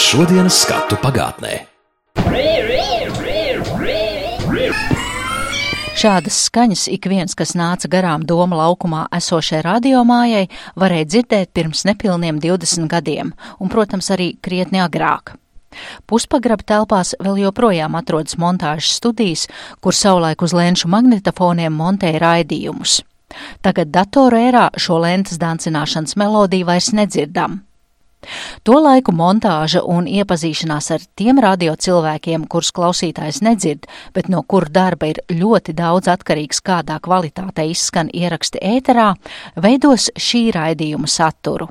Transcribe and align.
Ar 0.00 0.04
šodienas 0.08 0.56
skatu 0.62 0.96
pagātnē. 0.96 1.58
Šādas 5.92 6.38
skaņas 6.46 6.86
ik 6.88 7.04
viens, 7.12 7.36
kas 7.36 7.52
nāca 7.52 7.90
garām 7.92 8.24
doma 8.24 8.62
laukumā 8.62 9.02
esošai 9.12 9.60
radiomājai, 9.66 10.46
varēja 10.80 11.10
dzirdēt 11.10 11.52
pirms 11.52 11.84
nepilniem 11.84 12.40
20 12.40 12.88
gadiem, 12.88 13.34
un, 13.60 13.68
protams, 13.68 14.08
arī 14.16 14.32
krietni 14.40 14.80
agrāk. 14.80 15.34
Puspagraba 16.08 16.64
telpās 16.64 17.12
vēl 17.20 17.44
joprojām 17.44 18.00
atrodas 18.00 18.40
montāžas 18.40 18.96
studijas, 18.96 19.50
kur 19.84 19.92
savulaik 19.92 20.40
uz 20.40 20.56
lēnšu 20.56 20.88
magnetofoniem 20.96 21.76
montēja 21.76 22.24
raidījumus. 22.24 23.02
Tagad 23.60 23.92
datoru 23.92 24.46
ērā 24.48 24.70
šo 24.80 25.02
lentes 25.04 25.36
dancināšanas 25.36 26.16
melodiju 26.16 26.72
vairs 26.72 26.94
nedzirdam. 26.96 27.66
To 28.68 28.76
laiku 28.84 29.14
montāža 29.16 29.80
un 29.88 30.08
iepazīšanās 30.10 30.90
ar 30.96 31.04
tiem 31.16 31.40
radio 31.40 31.74
cilvēkiem, 31.76 32.44
kurus 32.52 32.72
klausītājs 32.76 33.40
nedzird, 33.46 33.88
bet 34.14 34.28
no 34.28 34.42
kuru 34.42 34.68
darba 34.72 35.08
ir 35.10 35.22
ļoti 35.32 35.74
daudz 35.76 36.10
atkarīgs, 36.12 36.60
kādā 36.60 37.00
kvalitātē 37.00 37.66
izskan 37.72 38.12
ieraksti 38.12 38.60
ēterā, 38.76 39.14
veidos 39.56 40.10
šī 40.20 40.50
raidījuma 40.56 41.08
saturu. 41.08 41.70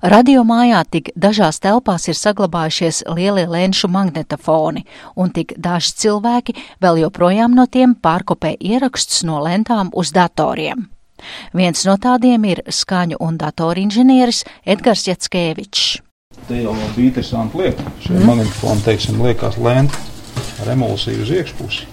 Radio 0.00 0.44
mājā 0.48 0.80
tik 0.88 1.10
dažās 1.12 1.60
telpās 1.60 2.08
ir 2.08 2.16
saglabājušies 2.16 3.02
lielie 3.12 3.44
lēnšu 3.50 3.90
magnetofoni, 3.92 4.86
un 5.16 5.32
tik 5.36 5.52
daži 5.60 5.92
cilvēki 6.04 6.56
vēl 6.80 7.02
joprojām 7.04 7.56
no 7.58 7.66
tiem 7.66 7.92
pārkopē 7.94 8.56
ierakstus 8.56 9.26
no 9.28 9.42
lentām 9.44 9.92
uz 9.92 10.14
datoriem. 10.16 10.88
Viens 11.56 11.84
no 11.88 11.96
tādiem 12.00 12.44
ir 12.48 12.62
skaņu 12.66 13.18
un 13.24 13.38
datoru 13.40 13.82
inženieris 13.84 14.44
Edgars 14.66 15.06
Jackēvičs. 15.08 15.98
Te 16.48 16.62
jau 16.62 16.74
bija 16.94 17.08
interesanti 17.08 17.58
lieta. 17.58 17.84
Šie 18.04 18.14
mm. 18.14 18.28
magnetofoni, 18.28 18.84
teiksim, 18.86 19.20
liekas 19.24 19.58
lenti 19.60 19.98
ar 20.62 20.72
emulsiju 20.72 21.24
uz 21.24 21.32
iekšpusi. 21.34 21.88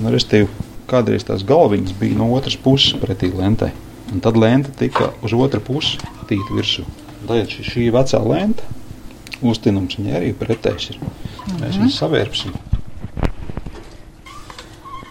Un, 0.00 0.08
restīvi, 0.14 0.48
kādreiz 0.90 1.26
tās 1.28 1.44
galviņas 1.46 1.94
bija 2.00 2.18
no 2.18 2.30
otras 2.34 2.56
puses 2.60 2.96
pretī 3.02 3.30
lentei. 3.34 3.74
Un 4.10 4.22
tad 4.24 4.38
lente 4.40 4.72
tika 4.78 5.12
uz 5.22 5.34
otru 5.36 5.60
pusi 5.62 6.00
tīta 6.30 6.56
virsū. 6.56 6.86
Tad 7.28 7.52
šī, 7.52 7.90
vecā 7.94 8.22
lente, 8.24 8.66
uztinums 9.42 9.98
viņai 9.98 10.18
arī 10.18 10.34
pretējs 10.38 10.92
ir. 10.94 11.00
Mēs 11.60 11.78
viņu 11.78 11.94
savērpsim. 11.94 12.69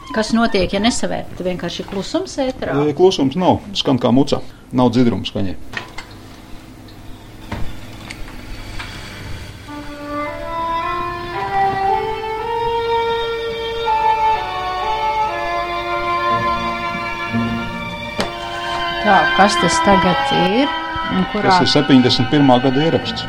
Kas 0.10 0.32
notiek, 0.34 0.72
ja 0.74 0.80
nesavērt? 0.82 1.36
Tad 1.38 1.46
vienkārši 1.46 1.86
klusums 1.90 2.34
ētrā. 2.42 2.74
Klusums 2.98 3.38
nav, 3.38 3.60
skan 3.78 4.00
kā 4.02 4.10
muca, 4.14 4.42
nav 4.74 4.90
dzirdums 4.96 5.30
skaņai. 5.30 5.54
Tā, 19.10 19.22
kas 19.38 19.56
tas 19.62 19.78
tagad 19.86 20.34
ir? 20.38 20.68
Kurā 21.32 21.54
Tas 21.54 21.64
ir 21.66 21.72
71. 21.86 22.52
gada 22.66 22.90
ieraksts. 22.90 23.26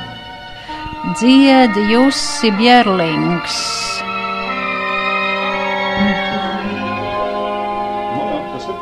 dzied 1.20 1.76
Jussi 1.88 2.50
Bjerlings? 2.56 3.89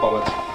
Paveicis. 0.08 0.46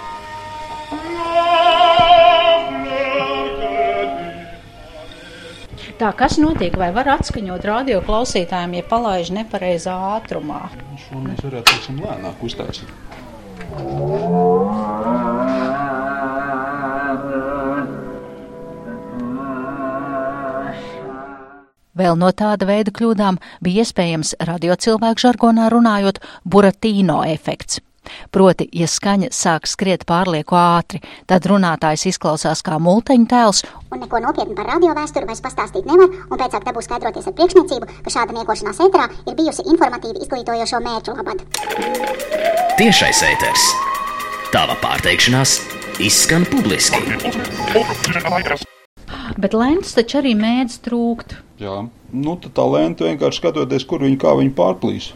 Tā, 6.04 6.10
kas 6.18 6.36
notiek? 6.42 6.74
Vai 6.76 6.90
var 6.92 7.08
atskaņot 7.14 7.64
radio 7.70 8.02
klausītājiem, 8.04 8.74
ja 8.80 8.84
palaiž 8.90 9.30
nepareizā 9.38 9.94
ātrumā? 10.18 10.66
Šo 11.00 11.22
mēs 11.22 11.40
varētu 11.46 11.70
teiksim, 11.70 12.02
lēnāk 12.04 12.42
uztaisīt. 12.44 12.90
Vēl 21.94 22.18
no 22.18 22.34
tāda 22.34 22.66
veida 22.66 22.92
kļūdām 22.92 23.38
bija 23.64 23.86
iespējams 23.86 24.34
radio 24.50 24.76
cilvēku 24.76 25.28
žargonā 25.28 25.70
runājot 25.72 26.20
buratīno 26.44 27.22
efekts. 27.30 27.80
Proti, 28.34 28.68
ja 28.74 28.88
skaņa 28.90 29.32
sāk 29.34 29.70
skriet 29.70 30.08
pārlieku 30.10 30.58
ātri, 30.60 31.04
tad 31.30 31.46
runātājs 31.50 32.08
izklausās 32.14 32.64
kā 32.66 32.80
multeņu 32.80 33.30
tēls, 33.30 33.64
Un 33.94 34.00
neko 34.02 34.18
nopietnu 34.24 34.56
par 34.58 34.66
radio 34.72 34.94
vēsturi 34.98 35.28
vairs 35.30 35.42
pastāstīt 35.46 35.86
nevar, 35.86 36.10
un 36.10 36.40
pēc 36.40 36.56
tam 36.56 36.64
dabūs 36.66 36.88
skaidroties 36.88 37.28
ar 37.30 37.36
priekšniecību, 37.38 37.90
ka 38.02 38.14
šāda 38.16 38.34
niekošanās 38.34 38.80
ēterā 38.88 39.06
ir 39.30 39.36
bijusi 39.38 39.66
informatīvi 39.70 40.24
izglītojošo 40.26 40.80
mērķu 40.82 41.14
labad. 41.20 41.44
Tiešais 42.80 43.22
ēters. 43.30 43.68
Tava 44.50 44.74
pārteikšanās 44.82 45.60
izskan 46.02 46.48
publiski. 46.50 46.98
bet 49.38 49.54
lēns 49.54 49.94
taču 49.94 50.24
arī 50.24 50.34
mēdz 50.42 50.80
trūkt. 50.88 51.38
Jā, 51.62 51.84
nu, 52.18 52.38
tā 52.42 52.66
lēnta 52.66 53.12
vienkārši 53.12 53.44
skatoties, 53.44 53.86
kur 53.86 54.02
viņi 54.02 54.18
kā 54.26 54.34
viņi 54.42 54.56
pārplīs. 54.58 55.12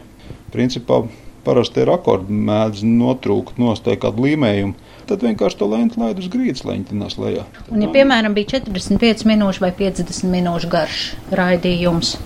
Principā 0.54 1.02
parasti 1.48 1.82
ir 1.82 1.90
akordi 1.96 2.38
mēdz 2.52 2.84
notrūkt, 2.86 3.58
nostāja 3.58 4.04
kādu 4.04 4.28
līmējumu. 4.28 4.76
Tad 5.08 5.24
vienkārši 5.24 5.56
to 5.56 5.66
lēntu 5.72 6.02
laid 6.02 6.18
uz 6.20 6.28
grīdas 6.28 6.66
leņķinās 6.68 7.16
lejā. 7.16 7.46
Un, 7.72 7.80
ja, 7.80 7.88
piemēram, 7.94 8.36
bija 8.36 8.58
45 8.58 9.24
minūšu 9.30 9.64
vai 9.64 9.72
50 9.78 10.28
minūšu 10.28 10.68
garš 10.72 11.06
raidījums, 11.32 12.18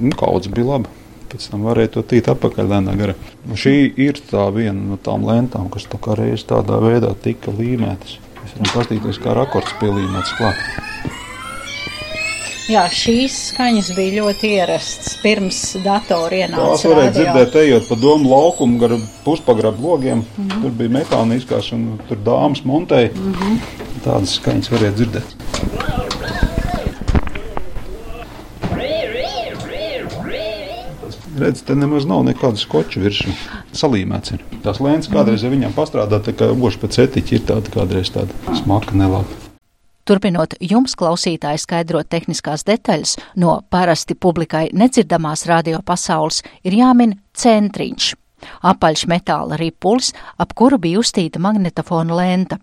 Nu, 0.00 0.10
Kaudzes 0.16 0.52
bija 0.54 0.66
laba. 0.66 0.90
Pēc 1.30 1.46
tam 1.52 1.66
varēja 1.68 1.92
to 1.94 2.02
tīt 2.10 2.28
atpakaļ 2.32 2.70
lēnā 2.72 2.94
garā. 2.98 3.14
Šī 3.54 3.74
ir 4.02 4.18
tā 4.30 4.48
viena 4.54 4.80
no 4.80 4.96
tām 4.98 5.26
lentām, 5.28 5.68
kas 5.70 5.86
tā 5.90 6.00
kā 6.02 6.16
reiz 6.18 6.42
tādā 6.48 6.80
veidā 6.82 7.12
tika 7.22 7.54
līmētas. 7.54 8.16
Mēs 8.40 8.56
varam 8.56 8.72
paskatīties, 8.72 9.20
kā 9.22 9.36
rakords 9.36 9.76
pielīmēts 9.82 10.32
klāt. 10.40 10.89
Jā, 12.70 12.84
šīs 12.94 13.36
skaņas 13.50 13.90
bija 13.96 14.22
ļoti 14.22 14.52
ierastas 14.58 15.16
pirms 15.22 15.58
datora 15.84 16.30
Tās 16.30 16.44
ienāca 16.44 16.92
varēja 16.92 17.10
radio. 17.10 17.24
dzirdēt, 17.24 17.58
ejot 17.64 17.88
pa 17.88 17.98
domu 18.00 18.30
laukumu, 18.30 18.78
gar 18.80 18.96
puspagrabu 19.24 19.88
logiem. 19.88 20.18
Mm 20.18 20.48
-hmm. 20.48 20.62
Tur 20.62 20.70
bija 20.70 20.94
mehāniskās, 20.98 21.72
un 21.74 21.98
tur 22.08 22.18
dāmas 22.24 22.64
montēja. 22.64 23.10
Mm 23.14 23.34
-hmm. 23.34 23.58
Tādas 24.04 24.38
skaņas 24.38 24.70
varēja 24.70 24.92
dzirdēt. 24.92 25.36
Redz, 31.40 31.62
te 31.62 31.74
nemaz 31.74 32.04
nav 32.04 32.24
nekāda 32.24 32.56
skoča 32.60 33.00
virsū. 33.00 33.32
Salīmēts 33.72 34.34
ir. 34.34 34.42
Tās 34.64 34.80
lēns 34.80 35.08
kādreiz, 35.08 35.42
ja 35.42 35.50
viņām 35.50 35.72
pastrādā, 35.72 36.20
tā 36.20 36.32
kā 36.36 36.50
oši 36.52 36.78
pēc 36.82 36.98
etiķa 37.06 37.34
ir 37.34 37.46
tāda 37.48 37.70
kādreiz 37.70 38.12
tāda 38.12 38.56
smaka 38.60 38.92
nelaba. 38.92 39.39
Turpinot 40.10 40.56
jums, 40.58 40.96
klausītāji, 40.98 41.60
skaidrot 41.62 42.08
tehniskās 42.10 42.64
detaļas 42.66 43.12
no 43.38 43.60
parasti 43.70 44.16
publikai 44.18 44.64
nedzirdamās 44.74 45.44
radio 45.46 45.78
pasaules, 45.86 46.40
ir 46.66 46.74
jāmin 46.74 47.12
centriņš- 47.38 48.08
apaļš 48.72 49.04
metāla 49.06 49.54
ripulis, 49.60 50.10
ap 50.36 50.54
kuru 50.58 50.78
bija 50.78 50.98
uztīta 50.98 51.38
magnetofona 51.38 52.16
lenta. 52.16 52.58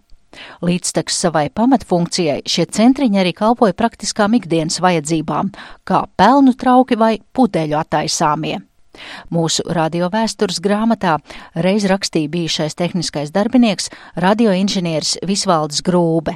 Līdztekus 0.61 1.15
savai 1.23 1.47
pamatfunkcijai 1.49 2.41
šie 2.43 2.65
centriņi 2.65 3.21
arī 3.21 3.33
kalpoja 3.33 3.73
praktiskām 3.73 4.35
ikdienas 4.35 4.81
vajadzībām, 4.83 5.53
kā 5.85 6.03
pelnu 6.17 6.53
trauki 6.53 6.97
vai 6.97 7.19
pudeļu 7.33 7.79
attaisāmie. 7.79 8.57
Mūsu 9.31 9.63
radiovēstures 9.63 10.59
grāmatā 10.59 11.19
reiz 11.55 11.85
rakstīja 11.85 12.27
bijušais 12.27 12.75
tehniskais 12.75 13.31
darbinieks, 13.31 13.89
radioinženieris 14.17 15.17
Visvalds 15.23 15.81
Grūbe. 15.81 16.35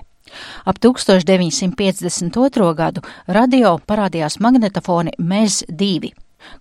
Ap 0.66 0.82
1952. 0.82 2.74
gadu 2.76 3.06
radio 3.28 3.78
parādījās 3.88 4.40
magnetofoni 4.44 5.18
MEZ 5.20 5.64
2. 5.70 6.12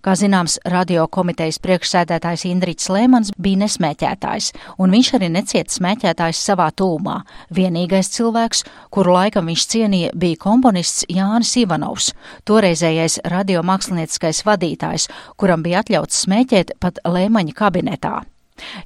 Kā 0.01 0.13
zināms, 0.17 0.57
radio 0.69 1.05
komitejas 1.11 1.59
priekšsēdētājs 1.63 2.45
Indričs 2.49 2.89
Lēmans 2.93 3.31
bija 3.41 3.61
nesmēķētājs, 3.63 4.51
un 4.81 4.93
viņš 4.95 5.11
arī 5.17 5.31
necieta 5.33 5.75
smēķētājs 5.75 6.41
savā 6.49 6.69
tūmā. 6.77 7.19
Vienīgais 7.53 8.11
cilvēks, 8.15 8.65
kuru 8.93 9.15
laikam 9.17 9.49
viņš 9.51 9.67
cienīja, 9.73 10.11
bija 10.15 10.41
komponists 10.41 11.05
Jānis 11.09 11.55
Ivanovs, 11.61 12.11
toreizējais 12.49 13.21
radio 13.33 13.63
mākslinieckais 13.67 14.43
vadītājs, 14.47 15.09
kuram 15.37 15.65
bija 15.65 15.81
atļauts 15.85 16.25
smēķēt 16.25 16.77
pat 16.81 17.01
Lēmaņa 17.05 17.57
kabinetā. 17.57 18.21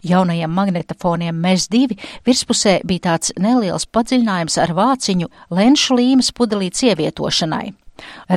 Jaunajiem 0.03 0.51
magnetofoniem 0.51 1.35
MES 1.35 1.69
2 1.73 1.97
virspusē 2.27 2.79
bija 2.87 3.09
tāds 3.09 3.33
neliels 3.39 3.87
padziļinājums 3.87 4.59
ar 4.61 4.75
vāciņu 4.77 5.31
lenšu 5.49 5.97
līmes 5.99 6.31
pudelītes 6.35 6.85
ievietošanai. 6.89 7.73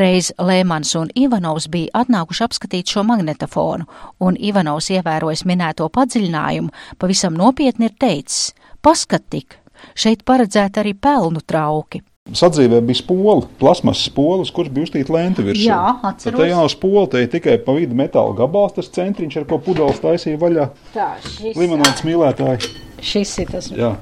Reiz 0.01 0.31
Lēmans 0.39 0.93
un 1.01 1.09
Ivanovs 1.19 1.67
bija 1.73 2.03
atnākuši 2.03 2.45
apskatīt 2.47 2.93
šo 2.93 3.03
magnetofonu, 3.09 3.89
un 4.23 4.39
Ivanovs 4.39 4.91
ievērojis 4.95 5.45
minēto 5.51 5.89
padziļinājumu, 5.95 6.71
pavisam 6.99 7.35
nopietni 7.39 7.91
ir 7.91 7.97
teicis: 7.99 8.53
Paskat 8.83 9.27
tik, 9.31 9.59
šeit 9.99 10.23
paredzēta 10.25 10.85
arī 10.85 10.95
pelnu 10.95 11.43
trauki. 11.43 12.05
Sadzīvē 12.37 12.83
bija 12.85 12.99
spola, 13.01 13.47
plasmas 13.61 14.03
spola, 14.05 14.45
kurš 14.53 14.69
bija 14.75 14.85
uztīta 14.89 15.15
lenta 15.15 15.45
virsū. 15.47 15.65
Jā, 15.71 15.79
atceros. 16.11 16.37
te 16.37 16.49
jau 16.51 16.59
nav 16.61 16.69
spola, 16.73 17.07
te 17.09 17.23
ir 17.25 17.31
tikai 17.33 17.55
pa 17.65 17.73
vidu 17.77 17.97
metāla 17.97 18.35
gabals, 18.37 18.75
tas 18.77 18.91
centriņš, 18.93 19.39
ar 19.41 19.47
ko 19.49 19.57
pudeles 19.65 20.03
taisīja 20.03 20.41
vaļā. 20.43 20.67
Tā, 20.93 21.09
šis, 21.25 21.57
Limonāts 21.57 22.05
mīlētāji. 22.05 22.69
šis 23.01 23.33
ir 23.41 23.49
tas, 23.55 23.71
Jā, 23.73 23.95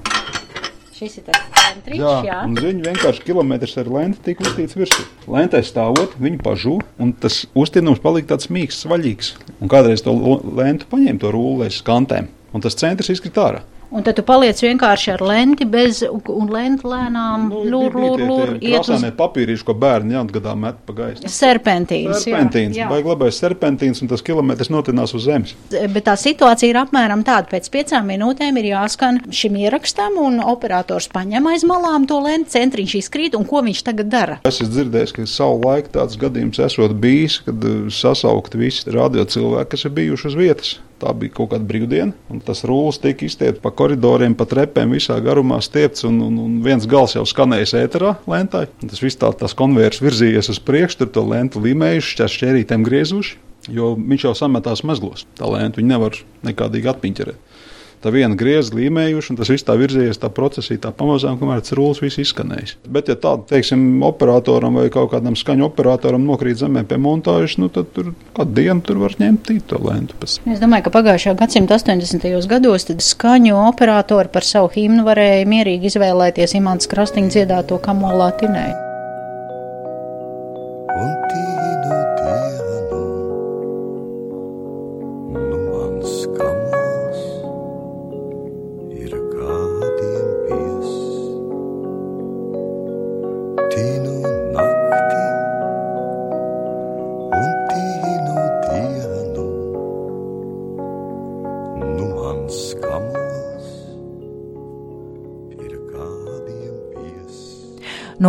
šis 0.97 1.21
ir 1.21 1.27
tas 1.29 1.39
centriņš, 1.61 2.03
jā. 2.03 2.17
jā. 2.27 2.41
un 2.49 2.59
ziņu 2.59 2.85
vienkārši 2.89 3.25
kilometrs 3.29 3.77
ar 3.83 3.93
lenti 3.95 4.23
tika 4.31 4.47
uztīts 4.49 4.75
virsū. 4.81 5.07
Lentai 5.31 5.63
stāvot, 5.67 6.19
viņi 6.19 6.43
pažū, 6.43 6.81
un 6.99 7.15
tas 7.23 7.45
uztīnums 7.55 8.03
palika 8.03 8.35
tāds 8.35 8.51
mīksts, 8.51 8.89
vaļīgs. 8.91 9.35
Un 9.61 9.71
kādreiz 9.71 10.03
to 10.03 10.17
lentu 10.57 10.91
paņēma 10.91 11.23
to 11.23 11.31
rūlēs 11.37 11.79
skantēm, 11.85 12.27
un 12.57 12.65
tas 12.65 12.75
centrs 12.81 13.13
izkrita 13.15 13.47
ārā. 13.53 13.65
Un 13.95 14.03
tad 14.03 14.17
tu 14.19 14.23
paliec 14.27 14.59
vienkārši 14.59 15.13
ar 15.15 15.23
lenti 15.23 15.67
bez, 15.71 16.01
un 16.11 16.49
lenti 16.51 16.89
lēnām, 16.91 17.47
lūr, 17.55 17.95
lūr, 17.95 18.23
lūr, 18.27 18.53
uz 18.57 18.65
Krāsānie 18.65 19.13
papīrīši, 19.17 19.65
ko 19.67 19.77
bērni 19.79 20.17
jaungadā 20.17 20.57
met 20.59 20.81
pa 20.87 20.97
gaisu. 20.97 21.31
serpentīns. 21.31 22.11
jā, 22.11 22.23
Serpentīns, 22.25 22.79
jā. 22.81 22.89
vai 22.91 22.99
glabājas 23.07 23.39
serpentīns, 23.45 24.03
un 24.03 24.11
tas 24.11 24.25
kilometrs 24.27 24.73
notinās 24.75 25.15
uz 25.15 25.27
zemes. 25.29 25.55
Bet 25.71 26.07
tā 26.09 26.17
situācija 26.19 26.73
ir 26.73 26.81
apmēram 26.83 27.23
tāda. 27.27 27.47
Pēc 27.53 27.71
piecām 27.73 28.11
minūtēm 28.11 28.59
ir 28.61 28.73
jāskan 28.73 29.21
šim 29.31 29.59
ierakstam, 29.63 30.19
un 30.19 30.41
operators 30.43 31.07
paņem 31.13 31.47
aiz 31.53 31.67
malām 31.69 32.09
to 32.11 32.19
lenti, 32.25 32.57
centriņš 32.57 32.97
izkrīt, 33.01 33.39
un 33.39 33.47
ko 33.47 33.63
viņš 33.67 33.85
tagad 33.87 34.11
dara? 34.11 34.41
Es 34.43 34.59
esmu 34.59 34.73
dzirdējis, 34.75 35.15
ka 35.15 35.29
savu 35.31 35.63
laiku 35.63 35.95
tāds 35.95 36.19
gadījums 36.21 36.59
esot 36.67 36.97
bijis, 37.01 37.39
kad 37.47 37.65
uh, 37.71 37.87
sasaukt 37.93 38.59
visi 38.59 38.91
radio 38.91 39.25
cilvēki, 39.31 39.71
kas 39.77 39.87
ir 39.87 39.97
bijuši 40.01 40.31
uz 40.33 40.39
vietas. 40.43 40.75
Tā 40.97 41.11
bija 41.13 41.35
kaut 41.37 41.51
kāda 41.53 41.67
brīvdiena, 41.69 42.15
un 42.33 42.39
tas 42.41 42.63
rūlis 42.65 42.97
tika 43.03 43.27
izstiepts 43.27 43.61
pa 43.61 43.69
koridoriem, 43.77 44.33
pa 44.37 44.47
trepēm, 44.49 44.95
visā 44.97 45.19
garumā 45.21 45.59
stiepts, 45.61 46.07
un, 46.09 46.23
un, 46.25 46.39
un 46.41 46.55
viens 46.65 46.87
gals 46.89 47.19
jau 47.19 47.25
skanējis 47.29 47.75
ēterā 47.83 48.15
lentai. 48.25 48.65
Un 48.81 48.93
tas 48.93 49.03
viss 49.05 49.21
tā, 49.21 49.29
tas 49.37 49.53
konvejers 49.59 50.01
virzījies 50.01 50.49
uz 50.55 50.63
priekšu, 50.65 51.03
tur 51.03 51.13
to 51.13 51.27
lentu 51.29 51.61
limējuši, 51.67 52.15
šķērs 52.15 52.39
šķērītēm 52.39 52.87
griezuši, 52.89 53.37
jo 53.77 53.93
viņš 53.99 54.25
jau 54.31 54.33
sametās 54.41 54.87
mezglos. 54.89 55.27
Tā 55.37 55.53
lenta 55.53 55.83
viņi 55.83 55.93
nevar 55.93 56.17
nekādīgi 56.49 56.93
atpiņķerēt. 56.95 57.61
Tā 58.07 58.13
viena 58.15 58.37
griezta 58.39 58.77
līmējuši, 58.79 59.33
un 59.33 59.39
tas 59.41 59.49
viss 59.51 59.67
tā 59.67 59.75
virzījies 59.75 60.21
tā 60.23 60.29
procesī, 60.31 60.77
tā 60.79 60.93
pamazām, 60.95 61.41
kamēr 61.41 61.65
tas 61.65 61.75
rūlis 61.75 61.99
viss 62.05 62.21
izskanējis. 62.23 62.77
Bet, 62.87 63.11
ja 63.11 63.17
tādu, 63.19 63.43
teiksim, 63.51 63.83
operatoram 64.07 64.79
vai 64.79 64.85
kaut 64.95 65.11
kādam 65.11 65.35
skaņu 65.35 65.67
operatoram 65.67 66.23
nokrīt 66.23 66.61
zemē 66.63 66.85
pie 66.87 67.01
montāžas, 67.03 67.59
nu, 67.59 67.67
tad 67.67 67.91
tur 67.99 68.13
kādu 68.39 68.55
dienu 68.61 68.87
tur 68.87 69.03
var 69.03 69.19
ņemt 69.19 69.43
tīt 69.51 69.67
to 69.73 69.83
lentu. 69.83 70.15
Pēc. 70.23 70.39
Es 70.55 70.63
domāju, 70.63 70.87
ka 70.87 70.95
pagājušā 71.01 71.35
gadsimta 71.43 71.81
80. 71.83 72.31
gados 72.55 72.87
skaņu 73.11 73.59
operatori 73.67 74.31
par 74.31 74.47
savu 74.47 74.71
himnu 74.79 75.03
varēja 75.11 75.43
mierīgi 75.51 75.91
izvēlēties 75.91 76.61
Imants 76.63 76.87
Krastiņa 76.87 77.35
dziedāto 77.35 77.83
kamolā 77.83 78.37
tinē. 78.39 78.86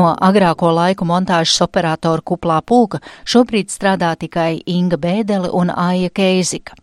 No 0.08 0.14
agrāko 0.24 0.70
laiku 0.72 1.04
montāžas 1.04 1.60
operatoru 1.66 2.24
kuplā 2.32 2.62
pulka 2.64 3.02
šobrīd 3.28 3.74
strādā 3.74 4.14
tikai 4.16 4.62
Inga 4.64 4.96
Bēdele 5.04 5.50
un 5.52 5.74
Aija 5.74 6.14
Keizika. 6.16 6.78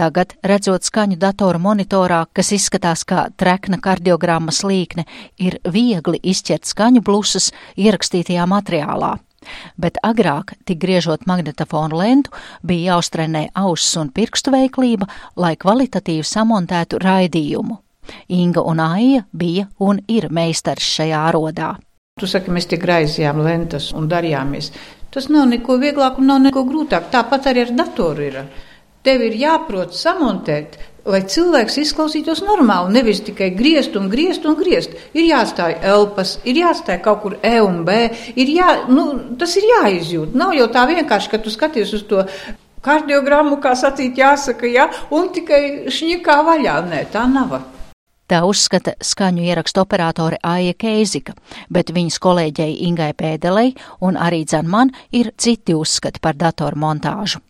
Tagad, 0.00 0.32
redzot 0.42 0.82
skaņu 0.88 1.18
datoru 1.22 1.60
monitorā, 1.62 2.24
kas 2.34 2.50
izskatās 2.56 3.04
kā 3.06 3.28
trekna 3.38 3.78
kardiogrammas 3.84 4.64
līkne, 4.66 5.04
ir 5.38 5.60
viegli 5.62 6.18
izķert 6.32 6.66
skaņu 6.66 7.04
blusas 7.06 7.50
ierakstītajā 7.76 8.48
materiālā. 8.50 9.14
Bet 9.78 10.00
agrāk, 10.02 10.56
tik 10.66 10.82
griežot 10.82 11.28
magnetofonu 11.30 12.00
lentu, 12.00 12.34
bija 12.66 12.94
jāuztrenē 12.96 13.50
auss 13.54 13.94
un 14.00 14.10
pirkstu 14.10 14.50
veiklība, 14.56 15.06
lai 15.36 15.54
kvalitatīvi 15.54 16.26
samontētu 16.26 17.04
raidījumu. 17.06 17.84
Inga 18.34 18.64
un 18.66 18.80
Aija 18.82 19.28
bija 19.30 19.68
un 19.78 20.00
ir 20.08 20.32
meistars 20.32 20.96
šajā 20.96 21.28
arodā. 21.28 21.76
Tu 22.18 22.26
saki, 22.26 22.50
mēs 22.54 22.66
tik 22.70 22.84
raizījām 22.88 23.42
lentas 23.44 23.92
un 23.94 24.08
darījāmies. 24.10 24.72
Tas 25.14 25.28
nav 25.32 25.46
neko 25.48 25.78
vieglāk 25.80 26.18
un 26.20 26.28
nav 26.32 26.42
neko 26.44 26.64
grūtāk. 26.68 27.08
Tāpat 27.12 27.48
arī 27.50 27.64
ar 27.66 27.74
datoru 27.78 28.26
ir. 28.26 28.38
Tev 29.06 29.22
ir 29.24 29.36
jāprot 29.38 29.94
samontēt, 29.94 30.76
lai 31.08 31.22
cilvēks 31.32 31.78
izklausītos 31.84 32.42
normāli, 32.44 32.92
nevis 32.98 33.22
tikai 33.24 33.52
griezt 33.56 33.96
un 33.96 34.10
griezt 34.12 34.44
un 34.48 34.58
griezt. 34.58 34.96
Ir 35.16 35.28
jāstāj 35.30 35.78
elpas, 35.86 36.36
ir 36.44 36.60
jāstāj 36.60 36.98
kaut 37.04 37.22
kur 37.22 37.38
E 37.46 37.54
un 37.64 37.84
B, 37.86 37.96
ir 38.34 38.52
jā, 38.52 38.72
nu, 38.90 39.06
tas 39.40 39.54
ir 39.56 39.70
jāizjūt. 39.70 40.34
Nav 40.36 40.52
jau 40.58 40.68
tā 40.74 40.84
vienkārši, 40.90 41.32
ka 41.32 41.40
tu 41.44 41.54
skaties 41.54 41.94
uz 41.96 42.04
to 42.10 42.26
kardiogrammu, 42.84 43.62
kā 43.62 43.72
sacīt, 43.78 44.18
jāsaka, 44.18 44.68
jā, 44.68 44.90
un 45.14 45.32
tikai 45.34 45.62
šņikā 45.94 46.38
vaļā. 46.50 46.78
Nē, 46.90 47.04
tā 47.14 47.24
nav. 47.30 47.60
Tā 48.28 48.42
uzskata 48.44 48.92
skaņu 49.00 49.46
ierakstu 49.48 49.80
operatore 49.80 50.36
Aija 50.44 50.74
Keizika, 50.76 51.32
bet 51.72 51.92
viņas 51.96 52.18
kolēģei 52.20 52.74
Ingai 52.84 53.14
Pēdelei 53.16 53.70
un 54.04 54.20
arī 54.20 54.42
dzan 54.44 54.68
man 54.68 54.92
ir 55.16 55.32
citi 55.40 55.72
uzskati 55.72 56.20
par 56.20 56.36
datoru 56.36 56.76
montāžu. 56.76 57.40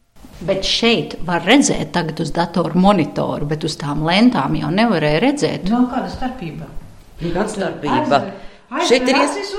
Bet 0.46 0.62
šeit 0.62 1.16
var 1.26 1.42
redzēt 1.42 1.90
tagad 1.96 2.20
uz 2.22 2.30
datoru 2.30 2.78
monitoru, 2.78 3.48
bet 3.50 3.64
uz 3.66 3.74
tām 3.80 4.04
lentām 4.06 4.54
jau 4.54 4.70
nevarēja 4.70 5.22
redzēt. 5.24 5.64
Nav 5.72 5.88
kāda 5.90 6.12
starpība. 6.12 6.68
Kāda 7.24 7.48
starpība? 7.50 8.20
Šeit 8.84 9.08
ir, 9.08 9.16
ies... 9.16 9.52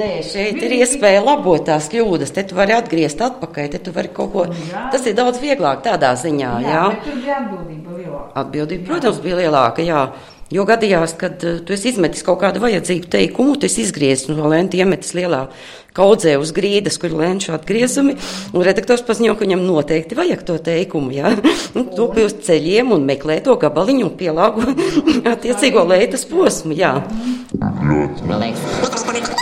Nē, 0.00 0.08
šeit 0.24 0.58
ir 0.64 0.74
iespēja 0.78 1.20
labot 1.22 1.62
tās 1.68 1.90
kļūdas. 1.92 2.32
Te 2.32 2.42
tu 2.48 2.56
vari 2.56 2.72
atgriezt 2.72 3.20
atpakaļ, 3.22 3.66
te 3.74 3.80
tu 3.84 3.92
vari 3.92 4.10
kaut 4.16 4.32
ko. 4.32 4.46
Tas 4.90 5.04
ir 5.06 5.14
daudz 5.18 5.38
vieglāk 5.42 5.84
tādā 5.84 6.14
ziņā. 6.18 6.52
Jā, 6.64 6.74
jā. 6.74 6.84
tur 7.04 7.18
bija 7.20 7.36
atbildība 7.42 7.98
lielāka. 7.98 8.30
Atbildība, 8.42 8.86
protams, 8.88 9.20
bija 9.22 9.42
lielāka. 9.42 9.84
Jā. 9.84 10.06
Jo 10.50 10.64
gadījās, 10.66 11.14
kad 11.18 11.44
uh, 11.46 11.60
tu 11.62 11.74
esi 11.76 11.92
izmetis 11.92 12.24
kaut 12.26 12.40
kādu 12.42 12.62
vajadzīgu 12.62 13.06
teikumu, 13.12 13.54
tu 13.54 13.68
esi 13.68 13.84
izgriezis 13.84 14.32
no 14.32 14.48
lēna, 14.50 14.66
iemetis 14.74 15.14
lielā 15.14 15.44
kaudzē 15.96 16.36
uz 16.38 16.52
grīdas, 16.54 16.98
kur 17.00 17.10
ir 17.10 17.18
lēna 17.18 17.44
šādi 17.44 17.68
griezumi, 17.68 18.16
un 18.54 18.64
redaktors 18.66 19.02
paziņo, 19.06 19.34
ka 19.34 19.46
viņam 19.46 19.64
noteikti 19.66 20.18
vajag 20.18 20.44
to 20.46 20.58
teikumu. 20.70 21.14
Jā. 21.14 21.34
Un 21.78 21.90
tu 21.94 22.08
pie 22.14 22.26
uz 22.26 22.34
ceļiem 22.46 22.90
un 22.94 23.06
meklē 23.06 23.38
to 23.46 23.54
gabaliņu 23.60 24.08
un 24.08 24.16
pielāgo 24.18 24.66
attiecīgo 25.34 25.86
leitas 25.90 26.26
posmu. 26.30 26.74
Jā. 26.78 26.96
Apmēram 27.60 28.18
šādā. 28.18 29.39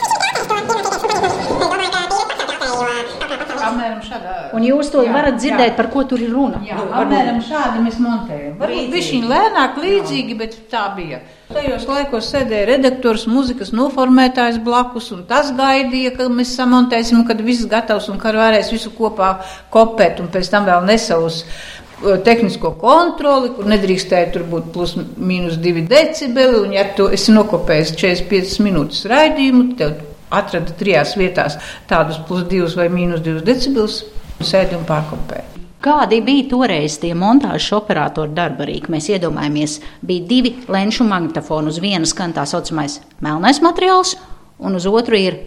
Un 4.57 4.65
jūs 4.65 4.93
to 4.93 5.03
Jā, 5.05 5.13
varat 5.15 5.39
dzirdēt, 5.41 5.73
jā. 5.73 5.77
par 5.77 5.89
ko 5.93 6.05
tur 6.09 6.23
ir 6.25 6.31
runa. 6.33 6.61
Jā, 6.67 6.79
apmēram 7.01 7.41
šādi 7.45 7.83
mēs 7.85 7.99
montējam. 8.03 8.55
Varbūt 8.61 8.93
viņš 8.95 9.11
lēnāk, 9.33 9.81
līdzīgi, 9.85 10.37
bet 10.39 10.57
tā 10.73 10.85
bija. 10.97 11.21
Tajos 11.49 11.87
laikos 11.89 12.29
sēdēja 12.29 12.69
redaktors, 12.69 13.25
mūzikas 13.31 13.73
noformētājs 13.77 14.61
blakus, 14.65 15.09
un 15.17 15.25
tas 15.29 15.51
gaidīja, 15.57 16.13
ka 16.19 16.29
mēs 16.33 16.53
samontēsim, 16.59 17.25
kad 17.29 17.41
viss 17.45 17.69
gatavs 17.71 18.11
un 18.13 18.21
ka 18.21 18.35
varēs 18.37 18.73
visu 18.75 18.93
kopā 18.97 19.39
kopēt, 19.73 20.21
un 20.21 20.29
pēc 20.33 20.51
tam 20.53 20.69
vēl 20.69 20.85
nesavus 20.91 21.45
uh, 21.45 22.19
tehnisko 22.25 22.75
kontroli, 22.81 23.51
kur 23.57 23.67
nedrīkstēja 23.71 24.31
tur 24.35 24.45
būt 24.51 24.71
plus 24.75 24.95
mīnus 24.99 25.59
2 25.63 25.87
decibeli, 25.91 26.61
un 26.67 26.77
ja 26.77 26.87
tu 26.97 27.09
esi 27.15 27.35
nokopējis 27.35 27.95
45 27.99 28.63
minūtes 28.67 29.07
raidījumu, 29.11 29.65
tev 29.79 29.97
atrada 30.31 30.75
trijās 30.79 31.17
vietās 31.19 31.59
tādus 31.91 32.21
plus 32.29 32.47
2 32.51 32.77
vai 32.79 32.89
mīnus 32.93 33.25
2 33.25 33.43
decibelus, 33.47 34.03
sēdi 34.41 34.79
un 34.79 34.85
pārkopē. 34.89 35.45
Kādi 35.79 36.19
bija 36.27 36.49
toreiz 36.51 36.97
tie 36.99 37.13
montāžas 37.15 37.71
operatora 37.77 38.33
darba 38.35 38.67
rīki? 38.67 38.91
Mēs 38.91 39.07
iedomājamies, 39.15 39.77
bija 40.03 40.27
divi 40.27 40.57
lenšu 40.67 41.07
magnetofoni. 41.07 41.71
Uz 41.71 41.79
viena 41.83 42.09
skan 42.09 42.35
tā 42.35 42.43
saucamais 42.51 42.99
melnais 43.23 43.63
materiāls, 43.63 44.17
un 44.59 44.75
uz 44.75 44.89
otru 44.91 45.21
ir 45.21 45.39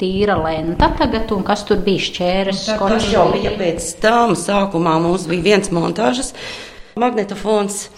tīra 0.00 0.38
lenta 0.40 0.92
tagad, 0.96 1.26
un 1.34 1.42
kas 1.44 1.66
tur 1.66 1.82
bija 1.84 2.06
šķēres, 2.06 2.62
Tas 2.78 3.08
jau 3.10 3.26
bija 3.34 3.52
pēc 3.58 3.90
tam. 4.00 4.36
Sākumā 4.38 4.94
mums 5.02 5.26
bija 5.30 5.48
viens 5.50 5.72
montāžas 5.74 6.32
magnetofons. 7.00 7.88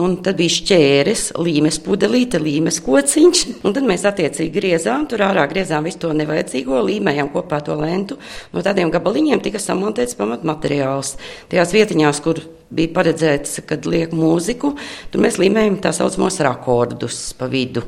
Un 0.00 0.16
tad 0.24 0.38
bija 0.38 0.52
šķēres, 0.54 1.24
līmes 1.40 1.80
pudelīte, 1.84 2.40
līmes 2.40 2.78
kociņš. 2.84 3.42
Un 3.66 3.74
tad 3.76 3.84
mēs 3.88 4.06
attiecīgi 4.08 4.54
griezām, 4.54 5.04
tur 5.10 5.24
ārā 5.26 5.44
griezām 5.50 5.84
visu 5.88 6.00
to 6.04 6.12
nevajadzīgo, 6.16 6.78
līmējām 6.86 7.28
kopā 7.34 7.60
to 7.66 7.76
lentu. 7.78 8.16
No 8.54 8.64
tādiem 8.64 8.92
gabaliņiem 8.94 9.42
tika 9.44 9.60
samontēts 9.60 10.16
pamatmateriāls. 10.18 11.16
Tajās 11.52 11.74
vietiņās, 11.76 12.22
kur 12.24 12.42
bija 12.70 12.94
paredzēts, 12.96 13.60
kad 13.68 13.88
liek 13.90 14.14
mūziku, 14.16 14.72
tur 15.10 15.24
mēs 15.24 15.40
līmējam 15.42 15.80
tā 15.84 15.92
saucamos 15.96 16.38
rakordus 16.46 17.22
pa 17.38 17.50
vidu. 17.50 17.82